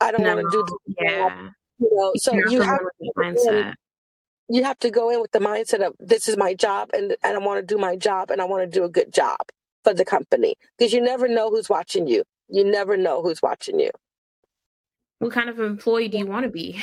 i 0.01 0.11
don't 0.11 0.23
no. 0.23 0.37
want 0.37 0.51
to 0.51 0.51
do 0.51 0.65
the 0.67 0.95
yeah. 1.03 1.49
you 1.79 1.89
know 1.93 2.13
so 2.17 2.35
you 2.35 2.61
have 2.61 2.81
with 2.83 2.93
to 3.01 3.13
the 3.17 3.23
go 3.23 3.29
in, 3.29 3.35
mindset 3.37 3.75
you 4.49 4.65
have 4.65 4.79
to 4.81 4.91
go 4.91 5.11
in 5.11 5.21
with 5.21 5.33
the 5.33 5.39
mindset 5.41 5.87
of 5.87 5.95
this 6.01 6.29
is 6.29 6.37
my 6.37 6.55
job 6.55 6.91
and 6.95 7.17
and 7.23 7.37
i 7.37 7.39
want 7.39 7.61
to 7.61 7.75
do 7.75 7.81
my 7.81 7.97
job 7.97 8.31
and 8.31 8.41
i 8.41 8.45
want 8.45 8.63
to 8.63 8.79
do 8.79 8.85
a 8.85 8.89
good 8.89 9.13
job 9.13 9.39
for 9.89 9.95
the 9.95 10.05
company. 10.05 10.55
Because 10.77 10.93
you 10.93 11.01
never 11.01 11.29
know 11.29 11.51
who's 11.51 11.69
watching 11.69 12.07
you. 12.07 12.25
You 12.49 12.65
never 12.65 12.97
know 12.97 13.23
who's 13.23 13.43
watching 13.43 13.81
you. 13.81 13.91
What 15.19 15.33
kind 15.33 15.49
of 15.49 15.59
employee 15.59 16.09
do 16.09 16.19
you 16.19 16.27
want 16.27 16.45
to 16.45 16.51
be? 16.51 16.83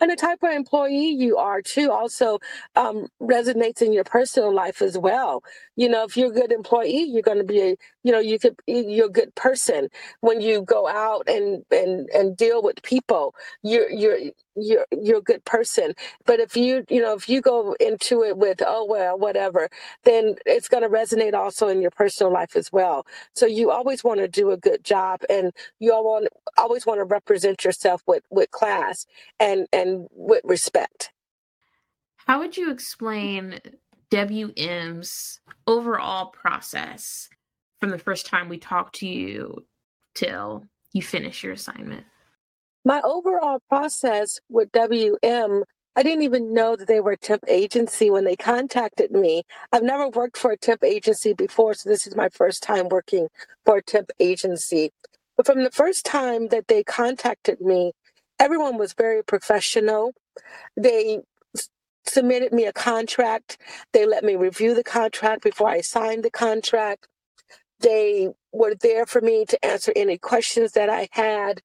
And 0.00 0.10
the 0.10 0.16
type 0.16 0.42
of 0.42 0.50
employee 0.50 1.10
you 1.10 1.36
are 1.36 1.62
too 1.62 1.92
also 1.92 2.40
um, 2.74 3.06
resonates 3.22 3.82
in 3.82 3.92
your 3.92 4.02
personal 4.02 4.52
life 4.52 4.82
as 4.82 4.98
well. 4.98 5.44
You 5.76 5.88
know 5.88 6.02
if 6.02 6.16
you're 6.16 6.32
a 6.32 6.34
good 6.34 6.50
employee 6.50 7.04
you're 7.04 7.22
going 7.22 7.38
to 7.38 7.44
be 7.44 7.60
a 7.60 7.76
you 8.02 8.10
know 8.10 8.18
you 8.18 8.36
could 8.40 8.56
you're 8.66 9.06
a 9.06 9.10
good 9.10 9.32
person. 9.36 9.88
When 10.20 10.40
you 10.40 10.62
go 10.62 10.88
out 10.88 11.28
and 11.28 11.64
and 11.70 12.08
and 12.10 12.36
deal 12.36 12.62
with 12.62 12.82
people 12.82 13.36
you're 13.62 13.88
you're 13.90 14.18
you're 14.56 14.86
you're 14.90 15.18
a 15.18 15.22
good 15.22 15.44
person. 15.44 15.94
But 16.26 16.40
if 16.40 16.56
you 16.56 16.84
you 16.88 17.00
know 17.00 17.14
if 17.14 17.28
you 17.28 17.40
go 17.40 17.74
into 17.80 18.22
it 18.22 18.36
with 18.36 18.62
oh 18.64 18.86
well 18.88 19.18
whatever 19.18 19.68
then 20.04 20.36
it's 20.46 20.68
going 20.68 20.82
to 20.82 20.88
resonate 20.88 21.34
also 21.34 21.68
in 21.68 21.80
your 21.80 21.90
personal 21.90 22.32
life 22.32 22.56
as 22.56 22.72
well. 22.72 23.06
So 23.34 23.46
you 23.46 23.70
always 23.70 24.04
want 24.04 24.20
to 24.20 24.28
do 24.28 24.50
a 24.50 24.56
good 24.56 24.84
job 24.84 25.20
and 25.30 25.52
you 25.78 25.92
all 25.92 26.04
want 26.04 26.28
always 26.56 26.86
want 26.86 27.00
to 27.00 27.04
represent 27.04 27.64
yourself 27.64 28.02
with 28.06 28.24
with 28.30 28.50
class 28.50 29.06
and 29.40 29.66
and 29.72 30.06
with 30.12 30.42
respect. 30.44 31.12
How 32.26 32.38
would 32.38 32.56
you 32.56 32.70
explain 32.70 33.60
wm's 34.10 35.40
overall 35.66 36.26
process 36.26 37.28
from 37.80 37.90
the 37.90 37.98
first 37.98 38.26
time 38.26 38.48
we 38.50 38.58
talked 38.58 38.96
to 38.96 39.08
you 39.08 39.64
till 40.14 40.66
you 40.92 41.02
finish 41.02 41.42
your 41.42 41.54
assignment 41.54 42.04
my 42.84 43.00
overall 43.02 43.60
process 43.68 44.40
with 44.48 44.72
WM, 44.72 45.64
I 45.94 46.02
didn't 46.02 46.22
even 46.22 46.54
know 46.54 46.76
that 46.76 46.88
they 46.88 47.00
were 47.00 47.12
a 47.12 47.18
temp 47.18 47.44
agency 47.48 48.10
when 48.10 48.24
they 48.24 48.36
contacted 48.36 49.12
me. 49.12 49.44
I've 49.72 49.82
never 49.82 50.08
worked 50.08 50.38
for 50.38 50.52
a 50.52 50.56
temp 50.56 50.82
agency 50.84 51.34
before, 51.34 51.74
so 51.74 51.88
this 51.88 52.06
is 52.06 52.16
my 52.16 52.30
first 52.30 52.62
time 52.62 52.88
working 52.88 53.28
for 53.66 53.78
a 53.78 53.82
temp 53.82 54.10
agency. 54.18 54.90
But 55.36 55.46
from 55.46 55.64
the 55.64 55.70
first 55.70 56.06
time 56.06 56.48
that 56.48 56.68
they 56.68 56.82
contacted 56.82 57.60
me, 57.60 57.92
everyone 58.40 58.78
was 58.78 58.94
very 58.94 59.22
professional. 59.22 60.14
They 60.76 61.20
submitted 62.06 62.52
me 62.52 62.64
a 62.66 62.72
contract. 62.72 63.58
They 63.92 64.06
let 64.06 64.24
me 64.24 64.36
review 64.36 64.74
the 64.74 64.84
contract 64.84 65.42
before 65.42 65.68
I 65.68 65.82
signed 65.82 66.24
the 66.24 66.30
contract. 66.30 67.08
They 67.80 68.30
were 68.52 68.74
there 68.74 69.06
for 69.06 69.20
me 69.20 69.44
to 69.46 69.64
answer 69.64 69.92
any 69.96 70.18
questions 70.18 70.72
that 70.72 70.88
I 70.90 71.08
had. 71.12 71.62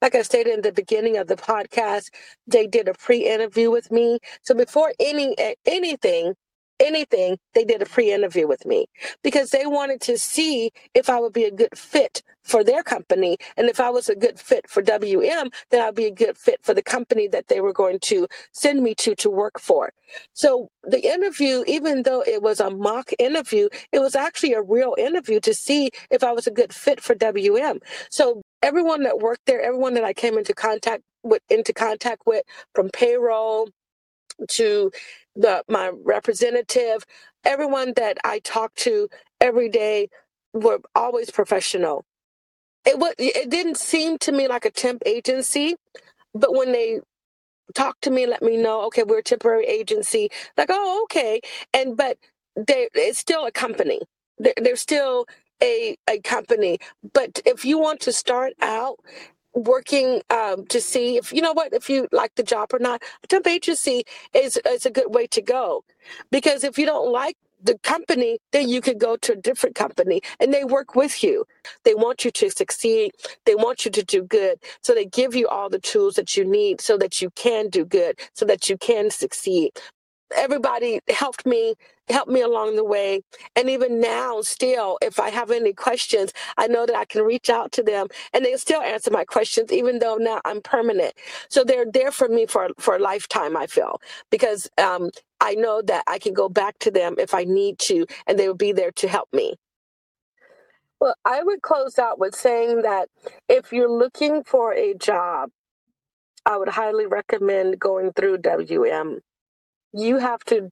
Like 0.00 0.14
I 0.14 0.22
stated 0.22 0.54
in 0.54 0.62
the 0.62 0.72
beginning 0.72 1.16
of 1.16 1.28
the 1.28 1.36
podcast, 1.36 2.10
they 2.46 2.66
did 2.66 2.88
a 2.88 2.94
pre-interview 2.94 3.70
with 3.70 3.90
me. 3.90 4.18
So 4.42 4.54
before 4.54 4.92
any 5.00 5.34
anything, 5.66 6.34
anything, 6.82 7.38
they 7.54 7.64
did 7.64 7.82
a 7.82 7.86
pre 7.86 8.12
interview 8.12 8.46
with 8.46 8.66
me 8.66 8.86
because 9.22 9.50
they 9.50 9.66
wanted 9.66 10.00
to 10.02 10.18
see 10.18 10.70
if 10.94 11.08
I 11.08 11.20
would 11.20 11.32
be 11.32 11.44
a 11.44 11.50
good 11.50 11.76
fit 11.76 12.22
for 12.42 12.64
their 12.64 12.82
company. 12.82 13.36
And 13.56 13.68
if 13.68 13.80
I 13.80 13.90
was 13.90 14.08
a 14.08 14.16
good 14.16 14.38
fit 14.38 14.68
for 14.68 14.82
WM, 14.82 15.50
then 15.70 15.80
I'd 15.80 15.94
be 15.94 16.06
a 16.06 16.10
good 16.10 16.36
fit 16.36 16.60
for 16.62 16.74
the 16.74 16.82
company 16.82 17.28
that 17.28 17.48
they 17.48 17.60
were 17.60 17.72
going 17.72 17.98
to 18.00 18.26
send 18.52 18.82
me 18.82 18.94
to 18.96 19.14
to 19.16 19.30
work 19.30 19.60
for. 19.60 19.92
So 20.32 20.68
the 20.82 21.00
interview, 21.00 21.64
even 21.66 22.02
though 22.02 22.22
it 22.22 22.42
was 22.42 22.60
a 22.60 22.70
mock 22.70 23.10
interview, 23.18 23.68
it 23.92 24.00
was 24.00 24.14
actually 24.14 24.54
a 24.54 24.62
real 24.62 24.94
interview 24.98 25.40
to 25.40 25.54
see 25.54 25.90
if 26.10 26.24
I 26.24 26.32
was 26.32 26.46
a 26.46 26.50
good 26.50 26.74
fit 26.74 27.00
for 27.00 27.14
WM. 27.14 27.78
So 28.10 28.42
everyone 28.62 29.02
that 29.04 29.18
worked 29.18 29.46
there, 29.46 29.60
everyone 29.60 29.94
that 29.94 30.04
I 30.04 30.12
came 30.12 30.36
into 30.36 30.54
contact 30.54 31.02
with, 31.22 31.42
into 31.48 31.72
contact 31.72 32.22
with 32.26 32.44
from 32.74 32.90
payroll 32.90 33.68
to 34.48 34.90
the 35.36 35.64
my 35.68 35.92
representative, 36.04 37.04
everyone 37.44 37.94
that 37.96 38.18
I 38.24 38.40
talked 38.40 38.78
to 38.80 39.08
every 39.40 39.68
day 39.68 40.08
were 40.54 40.80
always 40.94 41.30
professional. 41.30 42.04
It 42.86 42.98
was 42.98 43.14
it 43.18 43.50
didn't 43.50 43.78
seem 43.78 44.18
to 44.20 44.32
me 44.32 44.48
like 44.48 44.64
a 44.66 44.70
temp 44.72 45.02
agency, 45.06 45.76
but 46.34 46.54
when 46.54 46.72
they 46.72 47.00
talked 47.74 48.02
to 48.04 48.10
me, 48.12 48.26
let 48.26 48.42
me 48.42 48.56
know, 48.56 48.84
okay, 48.86 49.04
we're 49.04 49.20
a 49.20 49.22
temporary 49.24 49.66
agency, 49.66 50.30
like, 50.56 50.68
oh, 50.70 51.02
okay. 51.04 51.40
And 51.74 51.96
but 51.96 52.18
they 52.56 52.88
it's 52.94 53.18
still 53.20 53.46
a 53.46 53.52
company. 53.52 54.00
They're, 54.38 54.54
they're 54.62 54.76
still 54.76 55.26
a, 55.62 55.96
a 56.10 56.20
company. 56.20 56.78
But 57.14 57.40
if 57.46 57.64
you 57.64 57.78
want 57.78 58.00
to 58.02 58.12
start 58.12 58.54
out 58.62 58.98
working 59.54 60.22
um, 60.30 60.66
to 60.66 60.80
see 60.80 61.16
if 61.16 61.32
you 61.32 61.42
know 61.42 61.52
what 61.52 61.72
if 61.72 61.90
you 61.90 62.08
like 62.12 62.34
the 62.36 62.42
job 62.42 62.74
or 62.74 62.78
not 62.78 63.02
a 63.24 63.26
temp 63.26 63.46
agency 63.46 64.04
is 64.34 64.58
is 64.68 64.86
a 64.86 64.90
good 64.90 65.14
way 65.14 65.26
to 65.28 65.42
go. 65.42 65.84
Because 66.30 66.64
if 66.64 66.78
you 66.78 66.86
don't 66.86 67.12
like 67.12 67.36
the 67.62 67.78
company 67.80 68.38
then 68.52 68.68
you 68.68 68.80
could 68.80 68.98
go 68.98 69.16
to 69.16 69.32
a 69.34 69.36
different 69.36 69.76
company 69.76 70.20
and 70.40 70.52
they 70.54 70.64
work 70.64 70.94
with 70.96 71.22
you. 71.24 71.44
They 71.84 71.94
want 71.94 72.24
you 72.24 72.30
to 72.32 72.50
succeed. 72.50 73.12
They 73.46 73.54
want 73.54 73.84
you 73.84 73.90
to 73.92 74.02
do 74.04 74.22
good. 74.24 74.58
So 74.82 74.94
they 74.94 75.06
give 75.06 75.34
you 75.34 75.48
all 75.48 75.68
the 75.70 75.78
tools 75.80 76.14
that 76.16 76.36
you 76.36 76.44
need 76.44 76.80
so 76.80 76.96
that 76.98 77.22
you 77.22 77.30
can 77.30 77.68
do 77.68 77.84
good 77.84 78.20
so 78.34 78.44
that 78.46 78.68
you 78.70 78.78
can 78.78 79.10
succeed. 79.10 79.72
Everybody 80.34 81.00
helped 81.08 81.46
me 81.46 81.74
helped 82.10 82.30
me 82.30 82.42
along 82.42 82.76
the 82.76 82.84
way. 82.84 83.22
And 83.56 83.70
even 83.70 84.00
now 84.00 84.42
still 84.42 84.98
if 85.02 85.20
i 85.20 85.30
have 85.30 85.50
any 85.50 85.72
questions 85.72 86.32
i 86.58 86.66
know 86.66 86.86
that 86.86 86.96
i 86.96 87.04
can 87.06 87.22
reach 87.24 87.50
out 87.50 87.72
to 87.72 87.82
them 87.82 88.08
and 88.32 88.44
they 88.44 88.56
still 88.56 88.82
answer 88.82 89.10
my 89.10 89.24
questions 89.24 89.72
even 89.72 89.98
though 90.00 90.16
now 90.16 90.40
i'm 90.44 90.60
permanent. 90.62 91.14
So 91.50 91.64
they're 91.64 91.86
there 91.90 92.12
for 92.12 92.28
me 92.28 92.46
for 92.46 92.70
for 92.78 92.96
a 92.96 93.00
lifetime 93.00 93.56
i 93.56 93.66
feel 93.66 94.00
because 94.30 94.70
um, 94.78 95.10
i 95.40 95.54
know 95.54 95.82
that 95.82 96.04
i 96.08 96.18
can 96.18 96.34
go 96.34 96.48
back 96.48 96.78
to 96.80 96.90
them 96.90 97.16
if 97.18 97.34
i 97.34 97.44
need 97.44 97.78
to 97.80 98.06
and 98.26 98.38
they 98.38 98.48
will 98.48 98.54
be 98.56 98.72
there 98.72 98.92
to 98.92 99.08
help 99.08 99.28
me. 99.32 99.54
Well 101.00 101.16
i 101.24 101.42
would 101.42 101.62
close 101.62 101.98
out 101.98 102.18
with 102.18 102.34
saying 102.34 102.82
that 102.82 103.08
if 103.48 103.72
you're 103.72 103.90
looking 103.92 104.44
for 104.44 104.74
a 104.74 104.94
job 104.94 105.50
i 106.46 106.56
would 106.58 106.70
highly 106.70 107.06
recommend 107.06 107.78
going 107.80 108.12
through 108.12 108.38
wm 108.38 109.20
you 109.94 110.18
have 110.18 110.44
to 110.44 110.70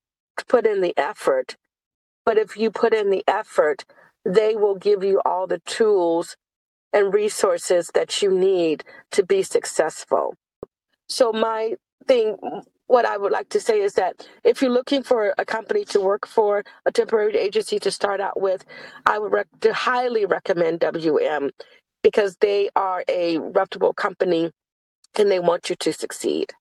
put 0.49 0.67
in 0.67 0.81
the 0.81 0.95
effort. 0.99 1.57
But 2.27 2.39
if 2.39 2.57
you 2.57 2.71
put 2.71 2.95
in 2.95 3.11
the 3.11 3.25
effort, 3.29 3.85
they 4.25 4.57
will 4.57 4.77
give 4.77 5.05
you 5.05 5.21
all 5.25 5.47
the 5.47 5.61
tools 5.61 6.37
and 6.93 7.15
resources 7.15 7.91
that 7.95 8.23
you 8.23 8.31
need 8.33 8.85
to 9.13 9.25
be 9.25 9.43
successful. 9.43 10.35
So, 11.09 11.33
my 11.33 11.75
thing, 12.07 12.37
what 12.89 13.07
I 13.07 13.17
would 13.17 13.33
like 13.33 13.51
to 13.51 13.61
say 13.61 13.81
is 13.81 13.95
that 13.95 14.27
if 14.45 14.63
you're 14.63 14.71
looking 14.71 15.03
for 15.03 15.35
a 15.39 15.45
company 15.45 15.85
to 15.87 16.01
work 16.01 16.27
for, 16.27 16.65
a 16.87 16.93
temporary 16.93 17.37
agency 17.37 17.79
to 17.81 17.91
start 17.91 18.21
out 18.21 18.41
with, 18.41 18.65
I 19.07 19.19
would 19.19 19.33
rec- 19.33 19.49
to 19.63 19.73
highly 19.75 20.27
recommend 20.27 20.81
WM 20.81 21.51
because 22.03 22.37
they 22.41 22.71
are 22.77 23.05
a 23.09 23.39
reputable 23.39 23.95
company 23.95 24.51
and 25.19 25.31
they 25.31 25.41
want 25.41 25.71
you 25.71 25.77
to 25.77 25.93
succeed. 25.93 26.53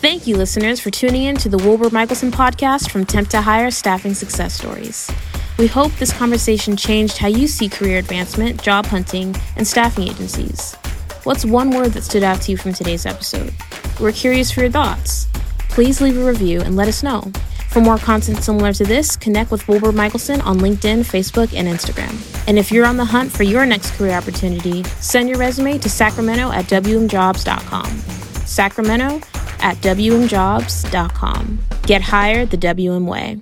Thank 0.00 0.28
you, 0.28 0.36
listeners, 0.36 0.78
for 0.78 0.92
tuning 0.92 1.24
in 1.24 1.34
to 1.38 1.48
the 1.48 1.56
Wollborg 1.56 1.90
Michelson 1.90 2.30
podcast 2.30 2.88
from 2.88 3.04
Temp 3.04 3.30
to 3.30 3.40
Hire 3.40 3.68
Staffing 3.72 4.14
Success 4.14 4.54
Stories. 4.54 5.10
We 5.58 5.66
hope 5.66 5.90
this 5.96 6.12
conversation 6.12 6.76
changed 6.76 7.18
how 7.18 7.26
you 7.26 7.48
see 7.48 7.68
career 7.68 7.98
advancement, 7.98 8.62
job 8.62 8.86
hunting, 8.86 9.34
and 9.56 9.66
staffing 9.66 10.06
agencies. 10.06 10.76
What's 11.24 11.44
one 11.44 11.72
word 11.72 11.94
that 11.94 12.04
stood 12.04 12.22
out 12.22 12.40
to 12.42 12.52
you 12.52 12.56
from 12.56 12.74
today's 12.74 13.06
episode? 13.06 13.52
We're 13.98 14.12
curious 14.12 14.52
for 14.52 14.60
your 14.60 14.70
thoughts. 14.70 15.26
Please 15.68 16.00
leave 16.00 16.16
a 16.16 16.24
review 16.24 16.60
and 16.60 16.76
let 16.76 16.86
us 16.86 17.02
know. 17.02 17.22
For 17.70 17.80
more 17.80 17.98
content 17.98 18.44
similar 18.44 18.72
to 18.74 18.84
this, 18.84 19.16
connect 19.16 19.50
with 19.50 19.64
Wollborg 19.64 19.96
Michelson 19.96 20.40
on 20.42 20.60
LinkedIn, 20.60 21.00
Facebook, 21.00 21.52
and 21.56 21.66
Instagram. 21.66 22.46
And 22.46 22.56
if 22.56 22.70
you're 22.70 22.86
on 22.86 22.98
the 22.98 23.04
hunt 23.04 23.32
for 23.32 23.42
your 23.42 23.66
next 23.66 23.96
career 23.96 24.12
opportunity, 24.12 24.84
send 25.00 25.28
your 25.28 25.38
resume 25.38 25.76
to 25.78 25.90
sacramento 25.90 26.52
at 26.52 26.66
wmjobs.com. 26.66 28.27
Sacramento 28.48 29.16
at 29.60 29.76
WMJobs.com. 29.78 31.58
Get 31.82 32.02
hired 32.02 32.50
the 32.50 32.56
WM 32.56 33.06
way. 33.06 33.40